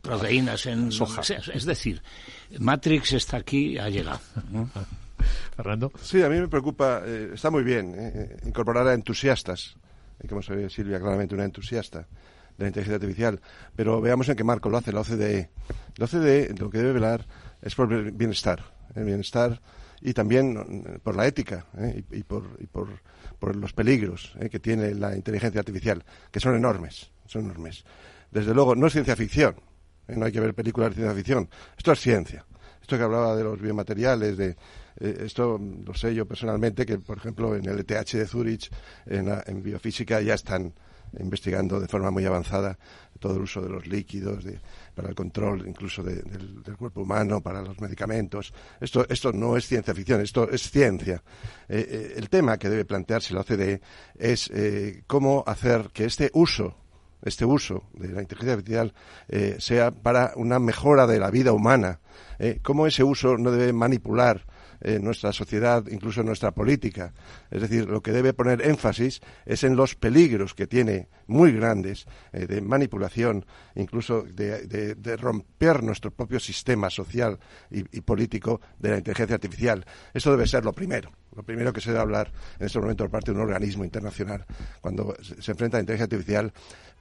[0.00, 0.92] proteínas en...
[0.92, 1.22] Soja.
[1.22, 2.02] Es decir,
[2.58, 4.20] Matrix está aquí, ha llegado.
[5.56, 5.92] Fernando.
[6.02, 7.94] Sí, a mí me preocupa, eh, está muy bien
[8.44, 9.83] incorporar a entusiastas y
[10.28, 12.00] como se Silvia claramente una entusiasta
[12.56, 13.40] de la inteligencia artificial,
[13.74, 15.50] pero veamos en qué marco lo hace la OCDE.
[15.96, 17.26] La OCDE lo que debe velar
[17.60, 19.60] es por el bienestar, el bienestar
[20.00, 22.04] y también por la ética ¿eh?
[22.10, 22.88] y, por, y por,
[23.38, 24.48] por, los peligros ¿eh?
[24.50, 27.84] que tiene la inteligencia artificial, que son enormes, son enormes.
[28.30, 29.56] Desde luego, no es ciencia ficción,
[30.08, 30.14] ¿eh?
[30.16, 32.44] no hay que ver películas de ciencia ficción, esto es ciencia.
[32.82, 34.56] Esto que hablaba de los biomateriales, de,
[35.00, 38.70] eh, esto lo sé yo personalmente, que por ejemplo en el ETH de Zurich,
[39.06, 40.72] en, biofísica, ya están
[41.18, 42.76] investigando de forma muy avanzada
[43.20, 44.44] todo el uso de los líquidos
[44.96, 48.52] para el control incluso del, cuerpo humano, para los medicamentos.
[48.80, 51.22] Esto, esto no es ciencia ficción, esto es ciencia.
[51.68, 53.80] Eh, eh, el tema que debe plantearse la OCDE
[54.18, 54.50] es
[55.06, 56.76] cómo hacer que este uso
[57.22, 58.92] este uso de la inteligencia artificial
[59.58, 62.00] sea para una mejora de la vida humana,
[62.60, 64.44] cómo ese uso no debe manipular
[64.84, 67.12] en nuestra sociedad, incluso en nuestra política.
[67.50, 72.06] Es decir, lo que debe poner énfasis es en los peligros que tiene muy grandes
[72.32, 77.38] eh, de manipulación, incluso de, romper nuestro propio sistema social
[77.70, 79.84] y, político de la inteligencia artificial.
[80.12, 81.10] Eso debe ser lo primero.
[81.34, 84.44] Lo primero que se debe hablar en este momento por parte de un organismo internacional
[84.80, 86.52] cuando se enfrenta a la inteligencia artificial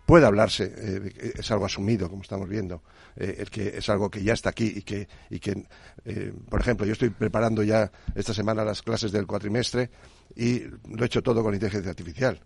[0.06, 2.84] puede hablarse, eh, es algo asumido, como estamos viendo,
[3.16, 5.66] eh, el que es algo que ya está aquí y que, y que
[6.06, 9.90] eh, por ejemplo, yo estoy preparando ya esta semana las clases del cuatrimestre
[10.36, 12.40] y lo he hecho todo con inteligencia artificial.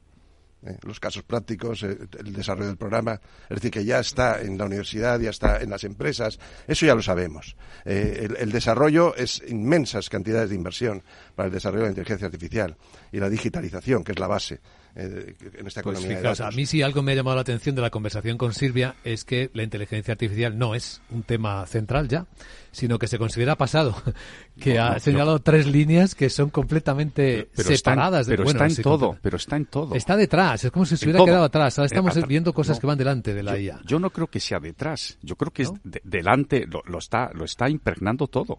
[0.81, 5.19] los casos prácticos, el desarrollo del programa, es decir, que ya está en la universidad,
[5.19, 7.55] ya está en las empresas, eso ya lo sabemos.
[7.85, 11.03] El, el, desarrollo es inmensas cantidades de inversión
[11.35, 12.75] para el desarrollo de la inteligencia artificial
[13.11, 14.59] y la digitalización, que es la base.
[14.99, 17.83] Eh, en esta pues economía A mí sí algo me ha llamado la atención de
[17.83, 22.25] la conversación con Silvia es que la inteligencia artificial no es un tema central ya,
[22.71, 23.95] sino que se considera pasado,
[24.59, 28.25] que ha señalado tres líneas que son completamente separadas.
[28.25, 29.93] pero está en todo, pero está en todo.
[29.93, 31.77] Está detrás, es como si se hubiera quedado atrás.
[31.77, 33.79] Ahora estamos viendo cosas que van delante de la IA.
[33.85, 35.71] Yo no creo que sea detrás, yo creo que es
[36.03, 38.57] delante, lo, está, lo está impregnando todo.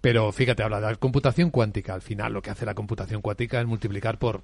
[0.00, 1.94] Pero fíjate, habla de la computación cuántica.
[1.94, 4.42] Al final lo que hace la computación cuántica es multiplicar por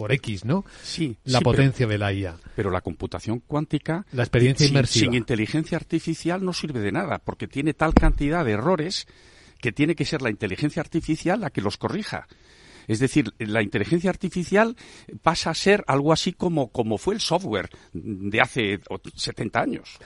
[0.00, 0.64] por X, ¿no?
[0.82, 1.18] Sí.
[1.24, 2.34] La potencia de la IA.
[2.56, 4.06] Pero la computación cuántica.
[4.12, 5.04] La experiencia sin, inmersiva.
[5.04, 9.06] Sin inteligencia artificial no sirve de nada, porque tiene tal cantidad de errores
[9.60, 12.28] que tiene que ser la inteligencia artificial la que los corrija.
[12.88, 14.74] Es decir, la inteligencia artificial
[15.20, 18.80] pasa a ser algo así como, como fue el software de hace
[19.14, 19.98] 70 años.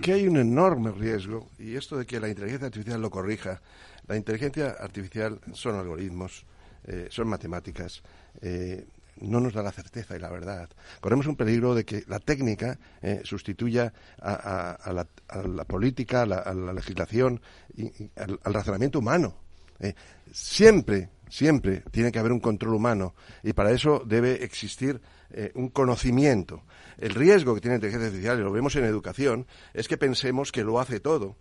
[0.00, 3.60] Que hay un enorme riesgo, y esto de que la inteligencia artificial lo corrija.
[4.06, 6.46] La inteligencia artificial son algoritmos,
[6.84, 8.02] eh, son matemáticas.
[8.40, 8.86] Eh,
[9.20, 10.68] no nos da la certeza y la verdad.
[11.00, 17.40] Corremos un peligro de que la técnica eh, sustituya a, la, política, a la, legislación
[17.76, 19.36] y, al, razonamiento humano.
[19.80, 19.94] Eh.
[20.32, 25.00] siempre, siempre tiene que haber un control humano y para eso debe existir
[25.30, 26.64] eh, un conocimiento.
[26.96, 30.50] El riesgo que tiene la inteligencia artificial, y lo vemos en educación, es que pensemos
[30.50, 31.36] que lo hace todo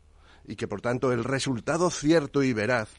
[0.45, 2.89] y que por tanto el resultado cierto y veraz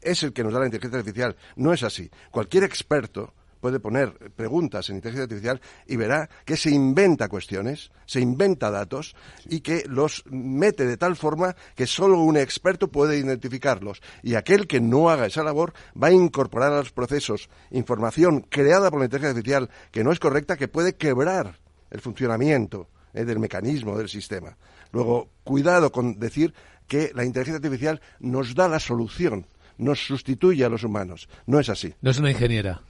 [0.00, 1.36] es el que nos da la inteligencia artificial.
[1.56, 2.10] No es así.
[2.30, 8.20] Cualquier experto puede poner preguntas en inteligencia artificial y verá que se inventa cuestiones, se
[8.20, 9.14] inventa datos
[9.48, 14.02] y que los mete de tal forma que solo un experto puede identificarlos.
[14.22, 18.90] Y aquel que no haga esa labor va a incorporar a los procesos información creada
[18.90, 21.58] por la inteligencia artificial que no es correcta, que puede quebrar
[21.90, 24.56] el funcionamiento eh, del mecanismo del sistema.
[24.92, 26.54] Luego, cuidado con decir
[26.86, 29.46] que la inteligencia artificial nos da la solución,
[29.78, 31.28] nos sustituye a los humanos.
[31.46, 31.94] No es así.
[32.00, 32.82] No es una ingeniera.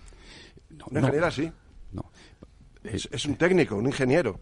[0.87, 1.51] Una ingeniera sí.
[1.93, 2.11] No.
[2.83, 4.41] Es, un técnico, un ingeniero.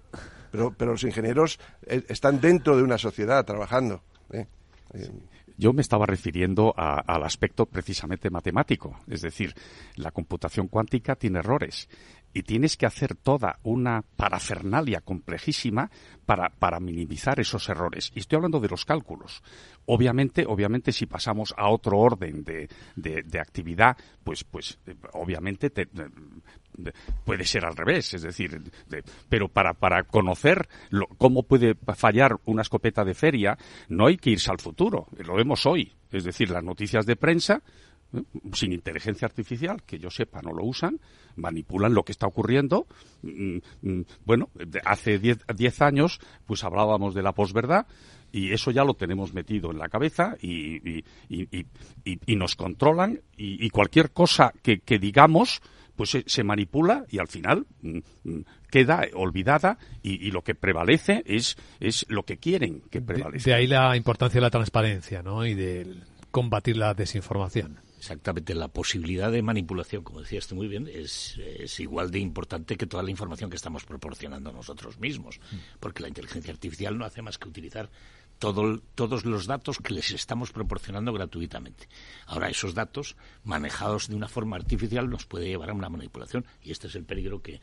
[0.50, 4.02] Pero, pero los ingenieros eh, están dentro de una sociedad trabajando.
[4.30, 4.46] ¿eh?
[5.56, 9.54] Yo me estaba refiriendo al aspecto precisamente matemático, es decir,
[9.96, 11.88] la computación cuántica tiene errores
[12.32, 15.90] y tienes que hacer toda una parafernalia complejísima
[16.26, 18.12] para, para, minimizar esos errores.
[18.14, 19.42] Y estoy hablando de los cálculos.
[19.86, 24.78] Obviamente, obviamente, si pasamos a otro orden de, de, actividad, pues, pues,
[25.14, 25.72] obviamente
[27.24, 28.14] puede ser al revés.
[28.14, 28.60] Es decir,
[29.28, 30.68] pero para, para conocer
[31.16, 33.56] cómo puede fallar una escopeta de feria,
[33.88, 35.06] no hay que irse al futuro.
[35.16, 35.94] Lo vemos hoy.
[36.10, 37.62] Es decir, las noticias de prensa
[38.52, 40.98] sin inteligencia artificial, que yo sepa no lo usan,
[41.36, 42.86] manipulan lo que está ocurriendo.
[43.22, 44.50] Mm, mm, bueno,
[44.84, 47.86] hace 10 años pues hablábamos de la posverdad
[48.32, 51.04] y eso ya lo tenemos metido en la cabeza y,
[52.26, 55.60] nos controlan y, cualquier cosa que, digamos
[55.96, 57.98] pues se, manipula y al final mm,
[58.70, 63.50] queda olvidada y, lo que prevalece es, es lo que quieren que prevalezca.
[63.50, 65.44] De, de ahí la importancia de la transparencia ¿no?
[65.44, 65.96] y de
[66.30, 67.80] combatir la desinformación.
[67.98, 71.36] Exactamente, la posibilidad de manipulación, como decías muy bien, es,
[71.80, 75.56] igual de importante que toda la información que estamos proporcionando nosotros mismos, mm.
[75.80, 77.90] porque la inteligencia artificial no hace más que utilizar
[78.38, 81.88] todos los datos que les estamos proporcionando gratuitamente.
[82.26, 86.70] Ahora, esos datos, manejados de una forma artificial, nos puede llevar a una manipulación, y
[86.70, 87.60] este es el peligro que,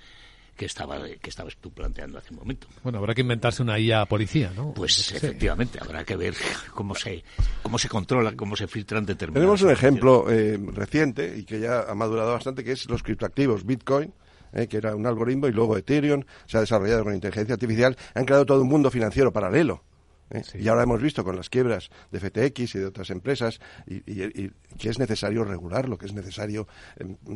[0.56, 2.68] que estaba que estabas tú planteando hace un momento.
[2.84, 4.74] Bueno, habrá que inventarse una IA policía, ¿no?
[4.74, 6.34] Pues efectivamente, habrá que ver
[6.74, 7.24] cómo se
[7.62, 9.42] cómo se controla, cómo se filtran determinados.
[9.42, 13.66] Tenemos un ejemplo eh, reciente y que ya ha madurado bastante, que es los criptoactivos
[13.66, 14.14] Bitcoin.
[14.54, 18.24] Eh, que era un algoritmo, y luego Ethereum se ha desarrollado con inteligencia artificial, han
[18.24, 19.84] creado todo un mundo financiero paralelo.
[20.30, 20.44] ¿eh?
[20.54, 24.90] Y ahora hemos visto con las quiebras de FTX y de otras empresas y, que
[24.90, 26.70] es necesario regularlo, que es necesario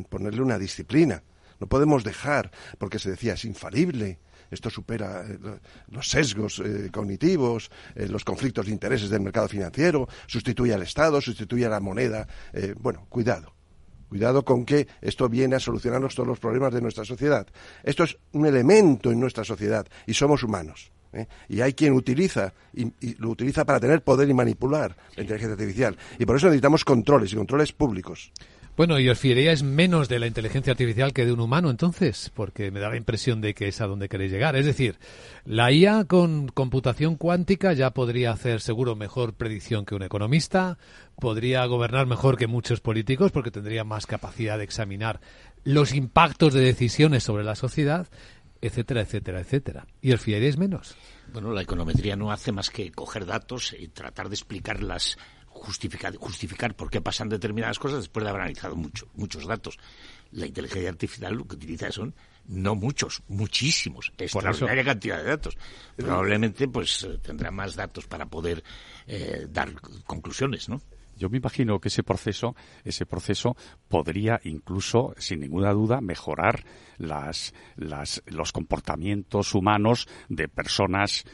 [0.08, 1.22] ponerle una disciplina.
[1.60, 4.18] No podemos dejar, porque se decía, es infalible,
[4.50, 5.38] esto supera eh,
[5.88, 11.20] los sesgos eh, cognitivos, eh, los conflictos de intereses del mercado financiero, sustituye al Estado,
[11.20, 12.26] sustituye a la moneda.
[12.78, 13.54] bueno, cuidado.
[14.08, 17.46] Cuidado con que esto viene a solucionarnos todos los problemas de nuestra sociedad.
[17.84, 20.90] Esto es un elemento en nuestra sociedad y somos humanos.
[21.48, 25.96] Y hay quien utiliza y, lo utiliza para tener poder y manipular la inteligencia artificial.
[26.18, 28.32] Y por eso necesitamos controles y controles públicos.
[28.80, 32.70] Bueno, y os fiaríais menos de la inteligencia artificial que de un humano entonces, porque
[32.70, 34.56] me da la impresión de que es a donde queréis llegar.
[34.56, 34.96] Es decir,
[35.44, 40.78] la IA con computación cuántica ya podría hacer seguro mejor predicción que un economista,
[41.16, 45.20] podría gobernar mejor que muchos políticos porque tendría más capacidad de examinar
[45.62, 48.08] los impactos de decisiones sobre la sociedad,
[48.62, 49.86] etcétera, etcétera, etcétera.
[50.00, 50.96] ¿Y os fiaríais menos?
[51.34, 55.18] Bueno, la econometría no hace más que coger datos y tratar de explicar las
[55.60, 59.78] justificar, justificar por qué pasan determinadas cosas después de haber analizado mucho, muchos datos.
[60.32, 62.14] La inteligencia artificial lo que utiliza son
[62.46, 65.58] no muchos, muchísimos, extraordinaria cantidad de datos.
[65.96, 68.64] Probablemente pues eh, tendrá más datos para poder
[69.06, 69.72] eh, dar
[70.06, 70.80] conclusiones, ¿no?
[71.16, 73.54] Yo me imagino que ese proceso, ese proceso
[73.88, 76.64] podría incluso, sin ninguna duda, mejorar
[76.96, 81.26] las, las, los comportamientos humanos de personas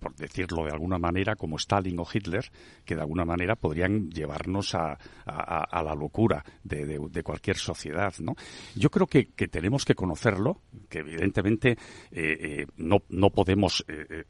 [0.00, 2.50] por decirlo de alguna manera, como Stalin o Hitler,
[2.84, 8.12] que de alguna manera podrían llevarnos a, la locura de, cualquier sociedad.
[8.20, 8.34] ¿no?
[8.74, 11.76] Yo creo que, tenemos que conocerlo, que evidentemente eh,
[12.12, 14.24] eh, no, no podemos eh,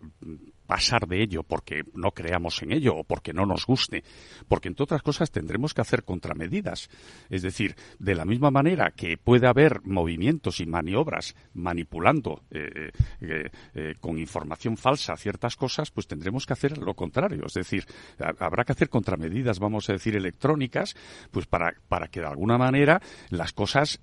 [0.67, 4.03] pasar de ello porque no creamos en ello o porque no nos guste,
[4.49, 6.91] porque entre otras cosas tendremos que hacer contramedidas.
[7.29, 12.43] Es decir, de la misma manera que puede haber movimientos y maniobras manipulando
[14.01, 17.45] con información falsa ciertas cosas, pues tendremos que hacer lo contrario.
[17.47, 17.87] Es decir,
[18.41, 20.97] habrá que hacer contramedidas, vamos a decir, electrónicas,
[21.31, 24.01] pues para, para que de alguna manera las cosas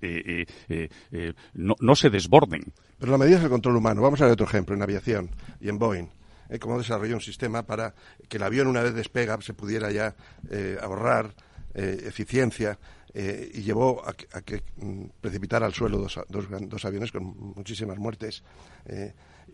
[1.54, 2.72] no, no se desborden.
[2.98, 4.02] Pero la medida es el control humano.
[4.02, 6.08] Vamos a ver otro ejemplo en aviación y en Boeing
[6.48, 7.94] eh, cómo desarrolló un sistema para
[8.28, 10.14] que el avión una vez despega se pudiera ya
[10.50, 11.34] eh, ahorrar
[11.74, 12.78] eh, eficiencia
[13.14, 18.42] eh, y llevó a, que mm, precipitara al suelo dos, dos, aviones con muchísimas muertes.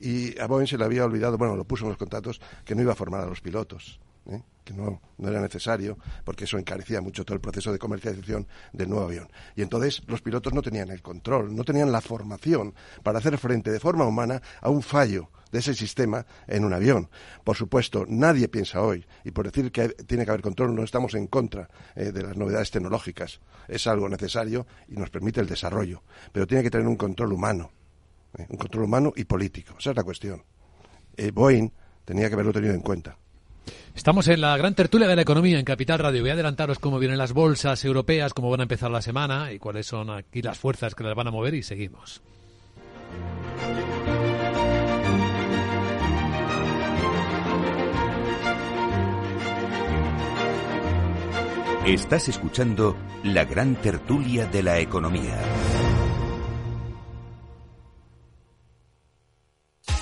[0.00, 2.83] Y a Boeing se le había olvidado, bueno, lo puso en los contratos, que no
[2.83, 4.00] iba a formar a los pilotos.
[4.26, 4.42] ¿eh?
[4.64, 8.88] que no, no, era necesario, porque eso encarecía mucho todo el proceso de comercialización del
[8.88, 9.28] nuevo avión.
[9.54, 13.70] Y entonces los pilotos no tenían el control, no tenían la formación para hacer frente
[13.70, 17.08] de forma humana a un fallo de ese sistema en un avión.
[17.44, 21.14] Por supuesto, nadie piensa hoy, y por decir que tiene que haber control, no estamos
[21.14, 23.40] en contra eh, de las novedades tecnológicas.
[23.68, 26.02] Es algo necesario y nos permite el desarrollo,
[26.33, 27.71] pero tiene que tener un control humano,
[28.38, 29.74] eh, un control humano y político.
[29.78, 30.42] Esa es la cuestión.
[31.16, 31.70] Eh, Boeing
[32.04, 33.16] tenía que haberlo tenido en cuenta.
[33.94, 36.22] Estamos en la gran tertulia de la economía en Capital Radio.
[36.22, 39.58] Voy a adelantaros cómo vienen las bolsas europeas, cómo van a empezar la semana y
[39.58, 42.22] cuáles son aquí las fuerzas que las van a mover y seguimos.
[51.87, 55.38] Estás escuchando la gran tertulia de la economía.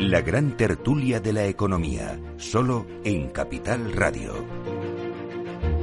[0.00, 4.44] La gran tertulia de la economía, solo en Capital Radio.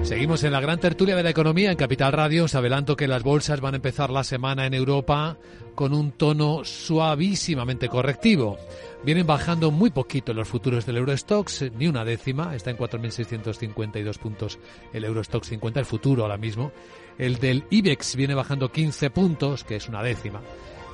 [0.03, 2.43] Seguimos en la gran tertulia de la economía en Capital Radio.
[2.43, 5.39] Os adelanto que las bolsas van a empezar la semana en Europa
[5.74, 8.57] con un tono suavísimamente correctivo.
[9.03, 14.59] Vienen bajando muy poquito los futuros del Eurostox, ni una décima, está en 4.652 puntos
[14.93, 16.72] el Eurostox 50, el futuro ahora mismo.
[17.18, 20.41] El del IBEX viene bajando 15 puntos, que es una décima,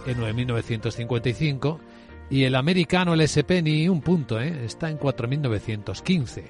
[0.07, 1.79] en 9.955
[2.29, 4.65] y el americano, el SP, ni un punto, ¿eh?
[4.65, 6.43] está en 4.915.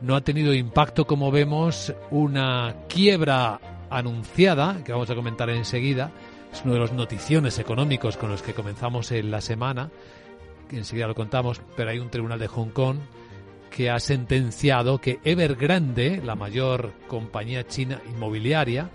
[0.00, 3.60] No ha tenido impacto, como vemos, una quiebra
[3.90, 6.10] anunciada, que vamos a comentar enseguida.
[6.52, 9.90] Es uno de los noticiones económicos con los que comenzamos en la semana,
[10.68, 12.98] que enseguida lo contamos, pero hay un tribunal de Hong Kong
[13.70, 18.90] que ha sentenciado que Evergrande, la mayor compañía china inmobiliaria,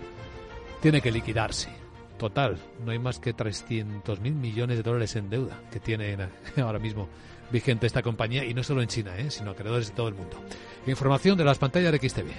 [0.80, 1.77] tiene que liquidarse.
[2.18, 6.16] Total, no hay más que 300 mil millones de dólares en deuda que tiene
[6.56, 7.08] ahora mismo
[7.50, 9.30] vigente esta compañía y no solo en China, ¿eh?
[9.30, 10.36] sino alrededor de todo el mundo.
[10.86, 12.30] Información de las pantallas de XTV.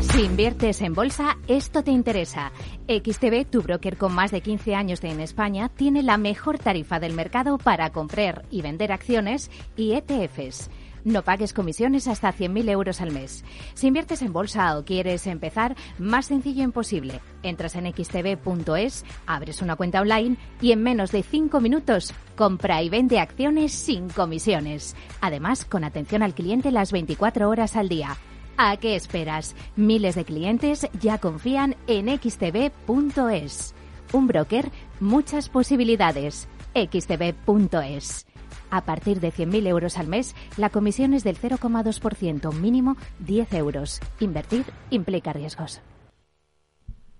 [0.00, 2.50] Si inviertes en bolsa, esto te interesa.
[2.88, 7.12] XTB, tu broker con más de 15 años en España, tiene la mejor tarifa del
[7.12, 10.70] mercado para comprar y vender acciones y ETFs.
[11.06, 13.44] No pagues comisiones hasta 100.000 euros al mes.
[13.74, 17.20] Si inviertes en bolsa o quieres empezar, más sencillo imposible.
[17.44, 22.88] Entras en xtb.es, abres una cuenta online y en menos de 5 minutos compra y
[22.88, 24.96] vende acciones sin comisiones.
[25.20, 28.16] Además, con atención al cliente las 24 horas al día.
[28.56, 29.54] ¿A qué esperas?
[29.76, 33.76] Miles de clientes ya confían en xtb.es.
[34.12, 36.48] Un broker, muchas posibilidades.
[36.74, 38.26] xtb.es.
[38.70, 44.00] A partir de 100.000 euros al mes, la comisión es del 0,2%, mínimo 10 euros.
[44.20, 45.80] Invertir implica riesgos.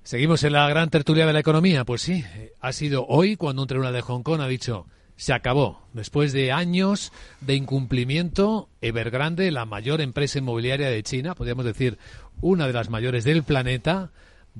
[0.02, 1.84] Seguimos en la gran tertulia de la economía.
[1.84, 2.24] Pues sí,
[2.60, 4.86] ha sido hoy cuando un tribunal de Hong Kong ha dicho
[5.16, 5.82] se acabó.
[5.92, 11.98] Después de años de incumplimiento, Evergrande, la mayor empresa inmobiliaria de China, podríamos decir
[12.40, 14.12] una de las mayores del planeta,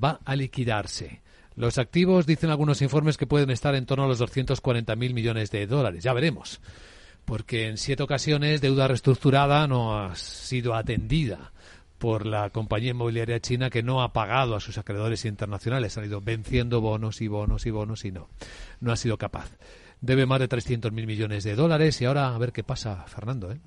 [0.03, 1.23] va a liquidarse.
[1.57, 5.67] Los activos dicen algunos informes que pueden estar en torno a los 240.000 millones de
[5.67, 6.05] dólares.
[6.05, 6.61] Ya veremos.
[7.25, 11.53] Porque en siete ocasiones deuda reestructurada no ha sido atendida
[11.99, 15.97] por la compañía inmobiliaria china que no ha pagado a sus acreedores internacionales.
[15.97, 18.29] Han ido venciendo bonos y bonos y bonos y no.
[18.81, 19.51] No ha sido capaz.
[20.03, 23.51] Debe más de 300.000 millones de dólares y ahora a ver qué pasa, Fernando.
[23.51, 23.59] ¿eh?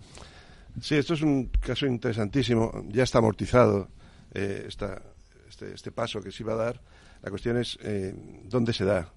[0.79, 2.85] Sí, esto es un caso interesantísimo.
[2.89, 3.89] Ya está amortizado
[4.35, 6.81] eh, este, este paso que se iba a dar
[7.21, 8.13] la cuestión es eh,
[8.45, 9.11] dónde se da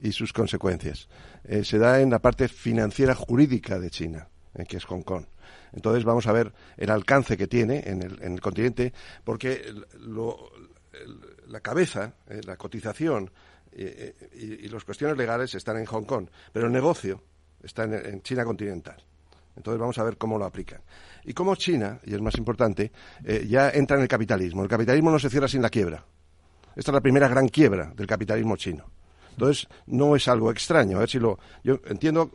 [0.00, 1.08] y sus consecuencias.
[1.44, 5.24] Eh, se da en la parte financiera jurídica de China, eh, que es Hong Kong.
[5.72, 8.92] Entonces vamos a ver el alcance que tiene en el, continente,
[9.24, 9.74] porque
[11.48, 12.14] la cabeza,
[12.46, 13.30] la cotización
[13.72, 17.22] y, las cuestiones legales están en Hong Kong, pero el negocio
[17.60, 19.02] está en, China continental.
[19.56, 20.80] Entonces vamos a ver cómo lo aplican.
[21.24, 22.92] Y cómo China, y es más importante,
[23.46, 24.62] ya entra en el capitalismo.
[24.62, 26.04] El capitalismo no se cierra sin la quiebra.
[26.76, 28.84] Esta es la primera gran quiebra del capitalismo chino.
[29.32, 30.96] Entonces, no es algo extraño.
[30.96, 31.38] A ver si lo.
[31.64, 32.30] Yo entiendo,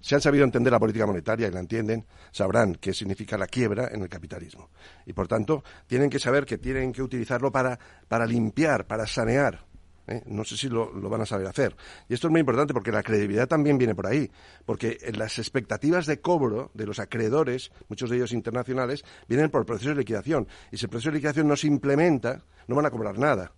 [0.00, 3.88] si han sabido entender la política monetaria y la entienden, sabrán qué significa la quiebra
[3.92, 4.70] en el capitalismo.
[5.06, 7.78] Y por tanto, tienen que saber que tienen que utilizarlo para,
[8.08, 9.70] para limpiar, para sanear
[10.10, 10.22] ¿eh?
[10.26, 11.76] No sé si lo, van a saber hacer.
[12.08, 14.30] Y esto es muy importante porque la credibilidad también viene por ahí.
[14.66, 19.66] Porque las expectativas de cobro de los acreedores, muchos de ellos internacionales, vienen por el
[19.66, 20.48] proceso de liquidación.
[20.70, 23.52] Y si el proceso de liquidación no se implementa, no van a cobrar nada.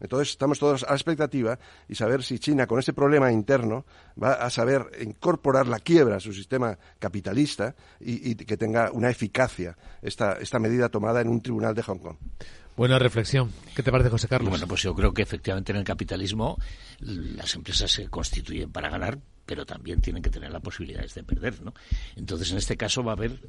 [0.00, 3.84] Entonces estamos todos a la expectativa y saber si China con ese problema interno
[4.20, 9.10] va a saber incorporar la quiebra a su sistema capitalista y, y que tenga una
[9.10, 12.16] eficacia esta, esta medida tomada en un tribunal de Hong Kong.
[12.78, 13.50] Buena reflexión.
[13.74, 14.50] ¿Qué te parece, José Carlos?
[14.50, 16.58] Bueno, pues yo creo que efectivamente en el capitalismo
[17.00, 21.60] las empresas se constituyen para ganar, pero también tienen que tener las posibilidades de perder,
[21.60, 21.74] ¿no?
[22.14, 23.40] Entonces, en este caso va a haber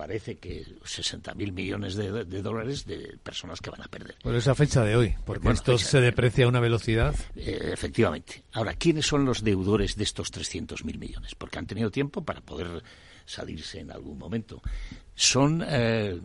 [0.00, 4.16] parece que 60.000 millones de, dólares de personas que van a perder.
[4.22, 7.14] Por esa fecha de hoy, porque esto se deprecia a una velocidad.
[7.36, 8.42] Eh, efectivamente.
[8.52, 11.34] Ahora, ¿quiénes son los deudores de estos 300.000 millones?
[11.34, 12.82] Porque han tenido tiempo para poder
[13.26, 14.62] salirse en algún momento.
[15.14, 16.18] Son eh,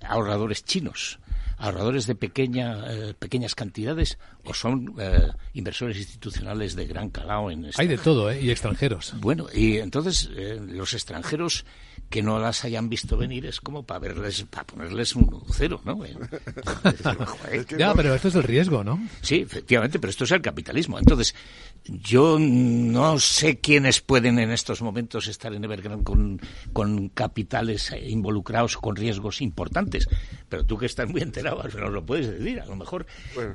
[0.00, 1.20] ahorradores chinos,
[1.56, 7.70] ahorradores de pequeña, eh, pequeñas cantidades o son eh, inversores institucionales de gran calado en
[7.76, 8.40] Hay de todo, ¿eh?
[8.42, 9.14] Y extranjeros.
[9.20, 11.64] Bueno, y entonces los extranjeros
[12.10, 16.00] que no las hayan visto venir es como para verles, para ponerles un cero, ¿no?
[17.78, 19.00] ya, pero esto es el riesgo, ¿no?
[19.22, 20.98] Sí, efectivamente, pero esto es el capitalismo.
[20.98, 21.36] Entonces,
[21.84, 26.40] yo no sé quiénes pueden en estos momentos estar en Evergrande con,
[26.72, 30.08] con capitales involucrados o con riesgos importantes,
[30.48, 33.06] pero tú que estás muy enterado, no lo puedes decir, a lo mejor.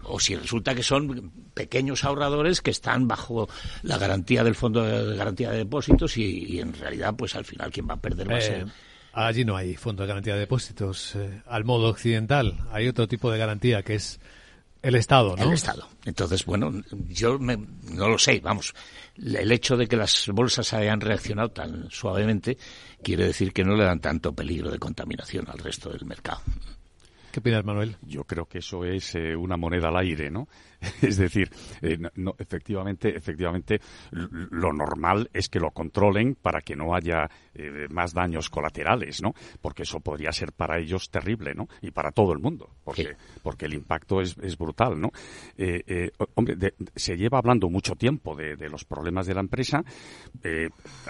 [0.03, 3.49] O si resulta que son pequeños ahorradores que están bajo
[3.83, 7.87] la garantía del Fondo de Garantía de Depósitos y, en realidad, pues al final quien
[7.89, 8.65] va a perder va Eh,
[9.13, 11.15] allí no hay Fondo de Garantía de Depósitos.
[11.15, 14.19] Eh, al modo occidental hay otro tipo de garantía que es
[14.81, 15.43] el Estado, ¿no?
[15.43, 15.87] El Estado.
[16.05, 16.71] Entonces, bueno,
[17.09, 18.73] yo no lo sé, vamos.
[19.17, 22.57] El hecho de que las bolsas hayan reaccionado tan suavemente
[23.01, 26.41] quiere decir que no le dan tanto peligro de contaminación al resto del mercado.
[27.31, 27.97] ¿Qué opinas, Manuel?
[28.03, 30.47] Yo creo que eso es eh, una moneda al aire, ¿no?
[31.01, 31.49] es decir,
[31.81, 33.79] eh, no, efectivamente, efectivamente,
[34.11, 39.33] lo normal es que lo controlen para que no haya eh, más daños colaterales, ¿no?
[39.61, 41.67] Porque eso podría ser para ellos terrible, ¿no?
[41.81, 45.11] Y para todo el mundo, porque, porque el impacto es, es brutal, ¿no?
[45.57, 49.83] Eh, hombre, se lleva hablando mucho tiempo de, de los problemas de la empresa.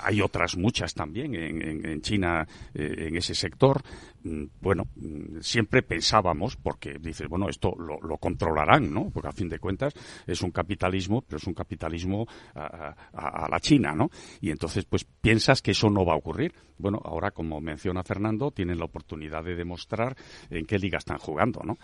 [0.03, 3.81] hay otras muchas también en, en, China en ese sector.
[4.25, 9.11] Mm, bueno, mm, siempre pensábamos, porque dices, bueno, esto lo, lo controlarán, ¿no?
[9.11, 9.93] Porque a fin de cuentas
[10.25, 14.09] es un capitalismo, pero es un capitalismo a, a, la China, ¿no?
[14.41, 16.53] Y entonces, pues piensas que eso no va a ocurrir.
[16.77, 20.15] Bueno, ahora, como menciona Fernando, tienen la oportunidad de demostrar
[20.49, 21.77] en qué liga están jugando, ¿no?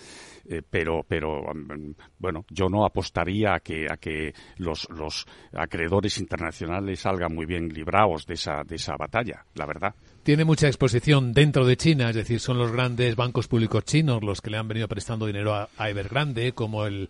[0.45, 6.17] Eh, pero, pero, mm, bueno, yo no apostaría a que, a que los, los acreedores
[6.17, 9.95] internacionales salgan muy bien librados de esa, de esa batalla, la verdad.
[10.23, 14.41] Tiene mucha exposición dentro de China, es decir, son los grandes bancos públicos chinos los
[14.41, 17.09] que le han venido prestando dinero a, a Evergrande, como el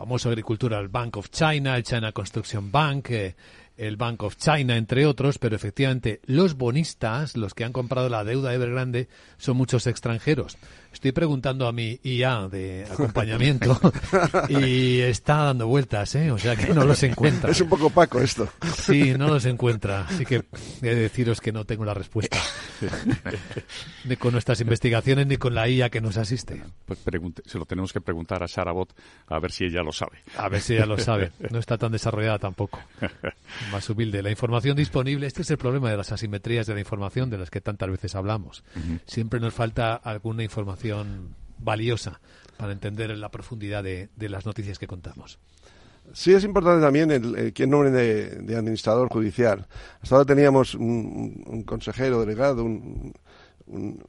[0.00, 3.34] famoso Agricultural Bank of China, el China Construction Bank, eh,
[3.76, 8.24] el Bank of China, entre otros, pero efectivamente los bonistas, los que han comprado la
[8.24, 10.56] deuda Evergrande, son muchos extranjeros.
[10.92, 13.80] Estoy preguntando a mi IA de acompañamiento
[14.48, 16.30] y está dando vueltas, ¿eh?
[16.32, 17.50] O sea que no los encuentra.
[17.50, 18.48] Es un poco opaco esto.
[18.76, 20.06] Sí, no los encuentra.
[20.08, 20.44] Así que
[20.82, 22.38] he de deciros que no tengo la respuesta.
[24.04, 26.62] Ni con nuestras investigaciones ni con la IA que nos asiste.
[26.86, 26.98] Pues
[27.46, 28.92] se lo tenemos que preguntar a Sarabot
[29.28, 30.18] a ver si ella lo sabe.
[30.36, 31.30] A ver si ella lo sabe.
[31.50, 32.80] No está tan desarrollada tampoco.
[33.70, 34.22] Más humilde.
[34.22, 37.50] La información disponible, este es el problema de las asimetrías de la información de las
[37.50, 38.64] que tantas veces hablamos.
[39.06, 40.79] Siempre nos falta alguna información
[41.58, 42.20] valiosa
[42.56, 45.38] para entender la profundidad de, las noticias que contamos.
[46.12, 49.66] Sí, es importante también el, el, nombre de, administrador judicial.
[50.02, 52.66] Hasta ahora teníamos un, consejero delegado,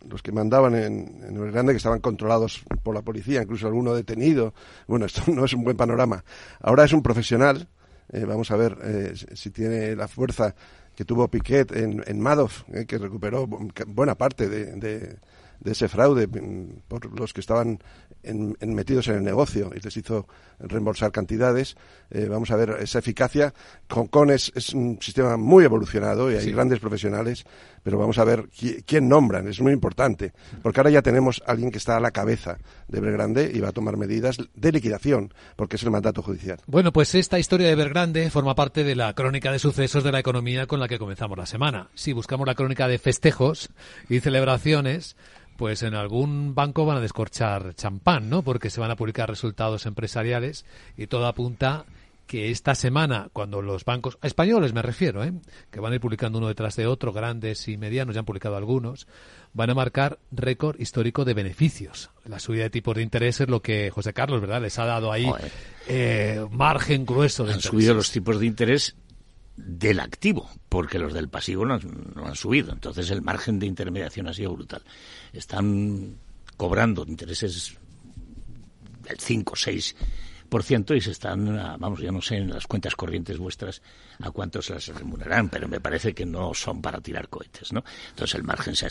[0.10, 3.94] los que mandaban en, en, el Grande que estaban controlados por la policía, incluso alguno
[3.94, 4.54] detenido.
[4.88, 6.24] Bueno, esto no es un buen panorama.
[6.60, 7.68] Ahora es un profesional.
[8.12, 10.54] Eh, vamos a ver eh, si tiene la fuerza
[10.96, 15.18] que tuvo Piquet en, en Madoff, eh, que recuperó buena parte de de
[15.64, 17.80] ese fraude mm, por los que estaban
[18.24, 20.28] metidos en el negocio y les hizo
[20.60, 21.76] reembolsar cantidades.
[22.12, 23.54] Eh, vamos a ver esa eficacia.
[23.90, 27.46] Hong Kong es, un sistema muy evolucionado y hay grandes profesionales,
[27.84, 28.50] pero vamos a ver
[28.86, 29.48] quién nombran.
[29.48, 32.58] Es muy importante, porque ahora ya tenemos a alguien que está a la cabeza
[32.88, 36.60] de Evergrande y va a tomar medidas de liquidación, porque es el mandato judicial.
[36.68, 40.20] Bueno, pues esta historia de Evergrande forma parte de la crónica de sucesos de la
[40.20, 41.90] economía con la que comenzamos la semana.
[41.96, 43.70] Si buscamos la crónica de festejos
[44.10, 45.16] y celebraciones,
[45.62, 48.42] pues en algún banco van a descorchar champán, ¿no?
[48.42, 50.66] Porque se van a publicar resultados empresariales
[50.98, 51.86] y todo apunta
[52.26, 55.32] que esta semana, cuando los bancos españoles me refiero, ¿eh?
[55.70, 58.56] que van a ir publicando uno detrás de otro, grandes y medianos, ya han publicado
[58.56, 59.06] algunos,
[59.54, 62.10] van a marcar récord histórico de beneficios.
[62.26, 64.64] La subida de tipos de interés es lo que José Carlos, ¿verdad?
[64.64, 65.32] Les ha dado ahí
[65.88, 68.96] eh, margen grueso de Han subido los tipos de interés
[69.66, 72.72] del activo, porque los del pasivo no han, subido.
[72.72, 74.82] Entonces el margen de intermediación ha sido brutal.
[75.34, 76.18] Están
[76.58, 77.78] cobrando intereses
[79.04, 79.96] del 5 o 6
[80.94, 83.82] y se están, ah, vamos, yo no sé en las cuentas corrientes vuestras
[84.20, 87.86] a cuántos las remunerarán, pero me parece que no son para tirar cohetes, ¿no?
[88.10, 88.90] Entonces el margen se ha,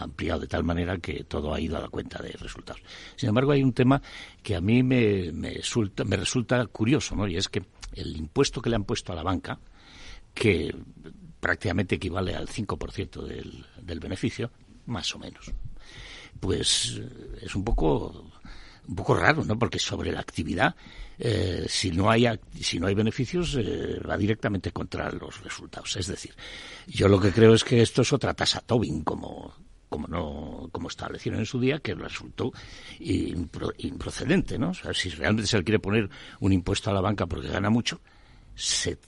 [0.00, 2.82] ampliado de tal manera que todo ha ido a la cuenta de resultados.
[3.14, 4.02] Sin embargo, hay un tema
[4.42, 7.28] que a mí me, me, resulta, me resulta curioso, ¿no?
[7.28, 7.62] Y es que
[7.94, 9.60] el impuesto que le han puesto a la banca,
[10.34, 10.74] que
[11.40, 14.50] prácticamente equivale al 5% del, del beneficio,
[14.86, 15.52] más o menos,
[16.38, 17.00] pues
[17.40, 18.30] es un poco
[18.90, 19.58] un poco raro, ¿no?
[19.58, 20.74] Porque sobre la actividad,
[21.18, 22.26] eh, si no hay
[22.60, 25.96] si no hay beneficios, eh, va directamente contra los resultados.
[25.96, 26.34] Es decir,
[26.88, 29.54] yo lo que creo es que esto es otra tasa Tobin, como
[29.88, 32.52] como no como establecieron en su día, que resultó
[32.98, 34.70] improcedente, ¿no?
[34.70, 36.08] O sea, si realmente se le quiere poner
[36.40, 38.00] un impuesto a la banca porque gana mucho,
[38.54, 38.98] se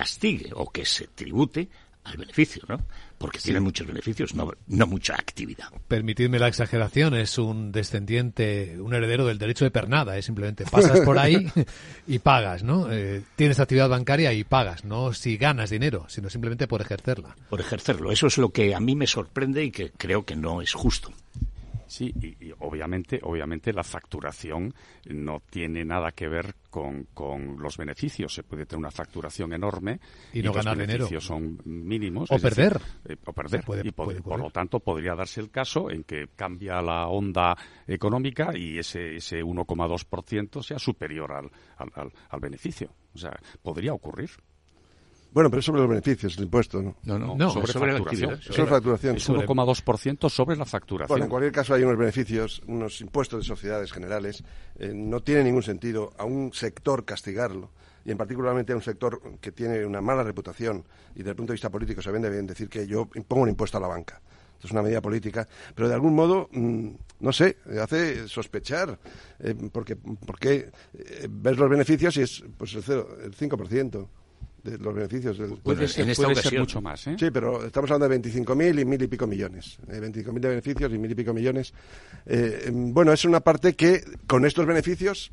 [0.00, 1.68] castigue o que se tribute
[2.04, 2.78] al beneficio, ¿no?
[3.18, 5.68] porque tiene muchos beneficios, no, no mucha actividad.
[5.88, 11.00] Permitidme la exageración, es un descendiente, un heredero del derecho de pernada, es simplemente pasas
[11.00, 11.52] por ahí
[12.06, 12.90] y pagas, ¿no?
[12.90, 17.36] Eh, tienes actividad bancaria y pagas, no si ganas dinero, sino simplemente por ejercerla.
[17.50, 20.62] Por ejercerlo, eso es lo que a mí me sorprende y que creo que no
[20.62, 21.12] es justo.
[21.90, 24.72] Sí, y, obviamente, obviamente la facturación
[25.06, 27.08] no tiene nada que ver con,
[27.58, 28.32] los beneficios.
[28.32, 29.98] Se puede tener una facturación enorme
[30.32, 32.30] y, no ganar los beneficios son mínimos.
[32.30, 32.80] O perder.
[33.08, 33.64] Eh, o perder.
[33.82, 37.56] y por lo tanto, podría darse el caso en que cambia la onda
[37.88, 42.94] económica y ese, ese 1,2% sea superior al, al, al beneficio.
[43.14, 44.30] O sea, podría ocurrir.
[45.32, 46.96] Bueno, pero es sobre los beneficios el impuesto, ¿no?
[47.04, 48.40] No, no, sobre, facturación.
[48.40, 49.16] Sobre, facturación.
[49.16, 51.08] Es 1,2% sobre la facturación.
[51.08, 54.42] Bueno, en cualquier caso hay unos beneficios, unos impuestos de sociedades generales.
[54.76, 57.70] Eh, no tiene ningún sentido a un sector castigarlo
[58.04, 61.52] y en particularmente a un sector que tiene una mala reputación y desde el punto
[61.52, 64.20] de vista político se vende bien decir que yo impongo un impuesto a la banca.
[64.54, 66.88] Esto es una medida política, pero de algún modo, mm,
[67.20, 68.98] no sé, hace sospechar,
[69.38, 74.06] eh, porque, porque eh, ves los beneficios y es pues el, cero, el 5%
[74.62, 75.38] de los beneficios.
[75.38, 76.06] Del, puede, ser,
[76.58, 77.16] mucho más, ¿eh?
[77.18, 79.78] Sí, pero estamos hablando de 25.000 y mil y pico millones.
[79.88, 81.72] Eh, 25.000 de beneficios y mil y pico millones.
[82.26, 85.32] Eh, em, bueno, es una parte que con estos beneficios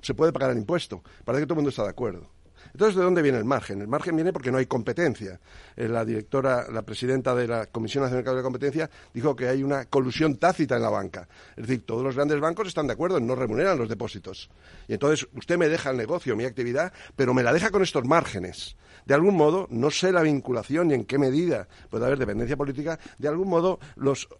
[0.00, 1.02] se puede pagar el impuesto.
[1.24, 2.28] Parece que todo el mundo está de acuerdo.
[2.72, 3.80] Entonces, ¿de dónde viene el margen?
[3.80, 5.40] El margen viene porque no hay competencia.
[5.76, 9.84] Eh, la directora, la presidenta de la Comisión Nacional de Competencia dijo que hay una
[9.86, 11.28] colusión tácita en la banca.
[11.56, 14.50] Es decir, todos los grandes bancos están de acuerdo en no remunerar los depósitos.
[14.88, 18.04] Y entonces usted me deja el negocio, mi actividad, pero me la deja con estos
[18.04, 18.76] márgenes.
[19.06, 22.98] De algún modo, no sé la vinculación y en qué medida puede haber dependencia política,
[23.18, 23.80] de algún modo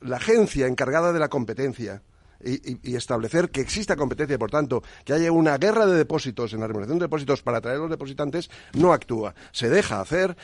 [0.00, 2.02] la agencia encargada de la competencia
[2.44, 6.60] y, establecer que exista competencia y, por tanto, que haya una guerra de depósitos en
[6.60, 9.34] la remuneración de depósitos para atraer a los depositantes, no actúa.
[9.52, 10.36] Se deja hacer,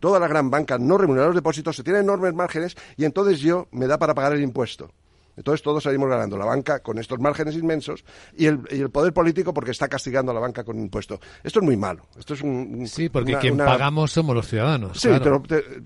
[0.00, 3.68] toda la gran banca no remunera los depósitos, se tienen enormes márgenes y entonces yo
[3.72, 4.90] me da para pagar el impuesto.
[5.36, 6.36] Entonces todos salimos ganando.
[6.36, 8.04] La banca con estos márgenes inmensos
[8.36, 11.20] y el, y el poder político porque está castigando a la banca con impuesto.
[11.42, 12.06] Esto es muy malo.
[12.18, 15.00] Esto es un, sí, porque quien pagamos somos los ciudadanos.
[15.00, 15.42] Sí, pero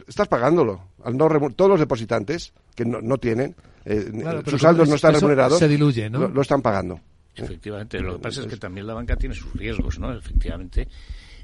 [0.06, 0.88] estás pagándolo.
[1.04, 5.58] Al no todos los depositantes que no, no tienen, eh, sus saldos no están remunerados,
[5.58, 6.28] se diluye, ¿no?
[6.28, 7.00] lo, están pagando.
[7.34, 8.00] Efectivamente.
[8.00, 10.12] Lo que pasa es que también la banca tiene sus riesgos, ¿no?
[10.12, 10.88] Efectivamente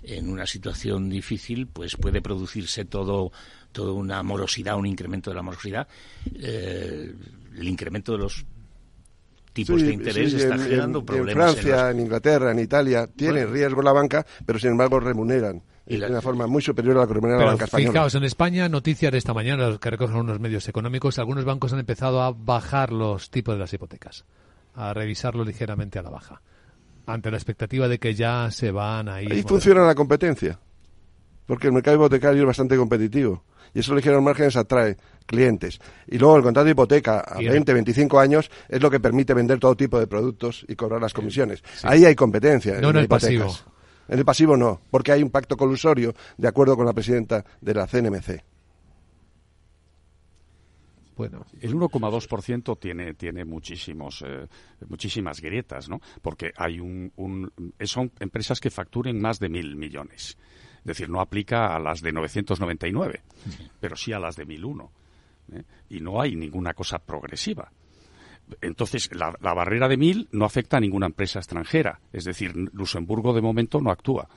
[0.07, 3.33] en una situación difícil, pues puede producirse todo,
[3.75, 5.87] toda una morosidad, un incremento de la morosidad.
[6.35, 7.13] Eh,
[7.59, 8.47] el incremento de los
[9.53, 11.49] tipos de interés está generando problemas.
[11.49, 15.63] En Francia, en, Inglaterra, en Italia, tiene riesgo la banca, pero sin embargo remuneran.
[15.85, 17.93] de una forma muy superior a la que remunera la banca española.
[17.93, 21.81] Fijaos, en España, noticias de esta mañana que recogen unos medios económicos, algunos bancos han
[21.81, 24.25] empezado a bajar los tipos de las hipotecas,
[24.75, 26.41] a revisarlo ligeramente a la baja
[27.07, 29.31] ante la expectativa de que ya se van a ir.
[29.31, 30.59] Ahí funciona la competencia,
[31.47, 33.43] porque el mercado hipotecario es bastante competitivo
[33.75, 35.81] y esos ligeros márgenes atrae clientes.
[36.07, 39.59] Y luego el contrato de hipoteca a 20, 25 años es lo que permite vender
[39.59, 41.63] todo tipo de productos y cobrar las comisiones.
[41.83, 42.81] Ahí hay competencia.
[42.81, 43.53] No en, el pasivo.
[44.09, 47.75] En el pasivo no, porque hay un pacto colusorio de acuerdo con la presidenta de
[47.75, 48.45] la CNMC.
[51.17, 54.49] Bueno, el 1,2% tiene, tiene muchísimos, eh,
[54.89, 56.01] muchísimas grietas, ¿no?
[56.21, 57.53] Porque hay un, un,
[57.85, 60.37] son empresas que facturen más de mil millones.
[60.85, 63.23] Es decir, no aplica a las de 999,
[63.81, 64.93] pero sí a las de 1001.
[65.55, 65.63] ¿eh?
[65.89, 67.73] Y no hay ninguna cosa progresiva.
[68.61, 72.01] entonces, la, barrera de mil no afecta a ninguna empresa extranjera.
[72.13, 74.29] Es decir, Luxemburgo de momento no actúa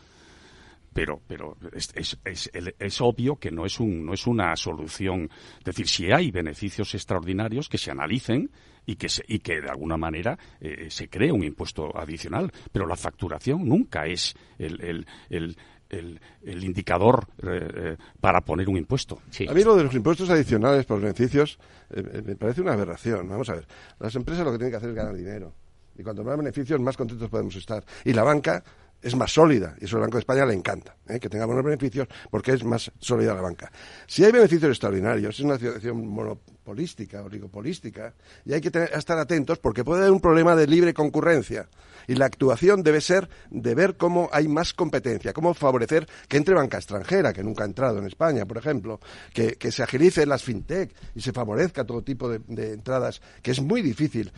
[0.97, 5.29] pero, pero es, es, es, es, obvio que no es, un, no es una solución.
[5.59, 8.49] Es decir, si hay beneficios extraordinarios, que se analicen
[8.83, 12.51] y que, se, y que de alguna manera eh, se cree un impuesto adicional.
[12.71, 15.55] Pero la facturación nunca es el, el
[15.89, 19.19] el, el, indicador eh, eh, para poner un impuesto.
[19.47, 21.59] A mí lo de los impuestos adicionales por beneficios
[21.89, 23.27] eh, me parece una aberración.
[23.29, 23.67] Vamos a ver,
[23.99, 25.53] las empresas lo que tienen que hacer es ganar dinero.
[25.97, 27.83] Y cuanto más beneficios, más contentos podemos estar.
[28.05, 28.63] Y la banca
[29.01, 31.19] es más sólida y eso al Banco de España le encanta, ¿eh?
[31.19, 33.71] que tenga buenos beneficios porque es más sólida la banca.
[34.07, 38.13] Si hay beneficios extraordinarios, es una situación monopolística, oligopolística,
[38.45, 41.69] y hay que estar atentos porque puede haber un problema de libre concurrencia.
[42.08, 46.55] Y la actuación debe ser de ver cómo hay más competencia, cómo favorecer que entre
[46.55, 48.99] banca extranjera, que nunca ha entrado en España, por ejemplo,
[49.34, 53.82] que, se agilice las fintech y se favorezca todo tipo de, entradas, que es muy
[53.82, 54.32] difícil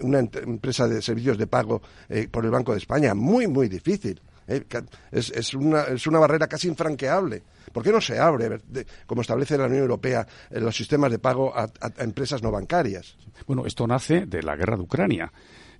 [0.00, 4.20] una empresa de servicios de pago eh, por el Banco de España, muy, muy difícil.
[4.46, 4.64] Eh,
[5.10, 7.42] es, una, es una barrera casi infranqueable.
[7.72, 8.60] ¿Por qué no se abre,
[9.06, 13.16] como establece la Unión Europea, eh, los sistemas de pago a, empresas no bancarias?
[13.46, 15.32] Bueno, esto nace de la guerra de Ucrania.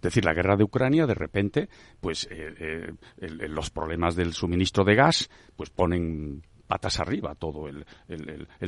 [0.04, 4.96] Es decir, la guerra de Ucrania, de repente, pues eh, los problemas del suministro de
[4.96, 7.86] gas, pues ponen patas arriba todo el,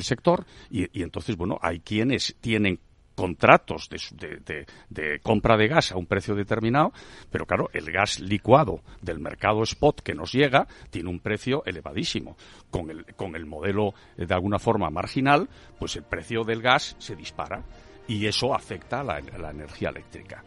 [0.00, 2.80] sector y, entonces, bueno, hay quienes tienen
[3.14, 6.94] contratos de, compra de gas a un precio determinado,
[7.30, 12.38] pero claro, el gas licuado del mercado spot que nos llega tiene un precio elevadísimo.
[12.70, 16.96] Con el, con el modelo eh, de alguna forma marginal, pues el precio del gas
[16.98, 17.62] se dispara
[18.08, 20.42] y eso afecta a la, la energía eléctrica.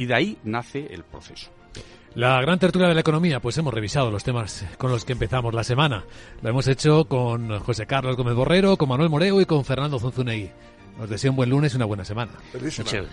[0.00, 1.50] Y de ahí nace el proceso.
[2.14, 5.52] La gran tertulia de la economía, pues hemos revisado los temas con los que empezamos
[5.52, 6.04] la semana.
[6.40, 10.50] Lo hemos hecho con José Carlos Gómez Borrero, con Manuel Moreo y con Fernando Zunzunegui.
[10.98, 12.32] Os deseo un buen lunes y una buena semana.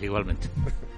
[0.00, 0.48] igualmente.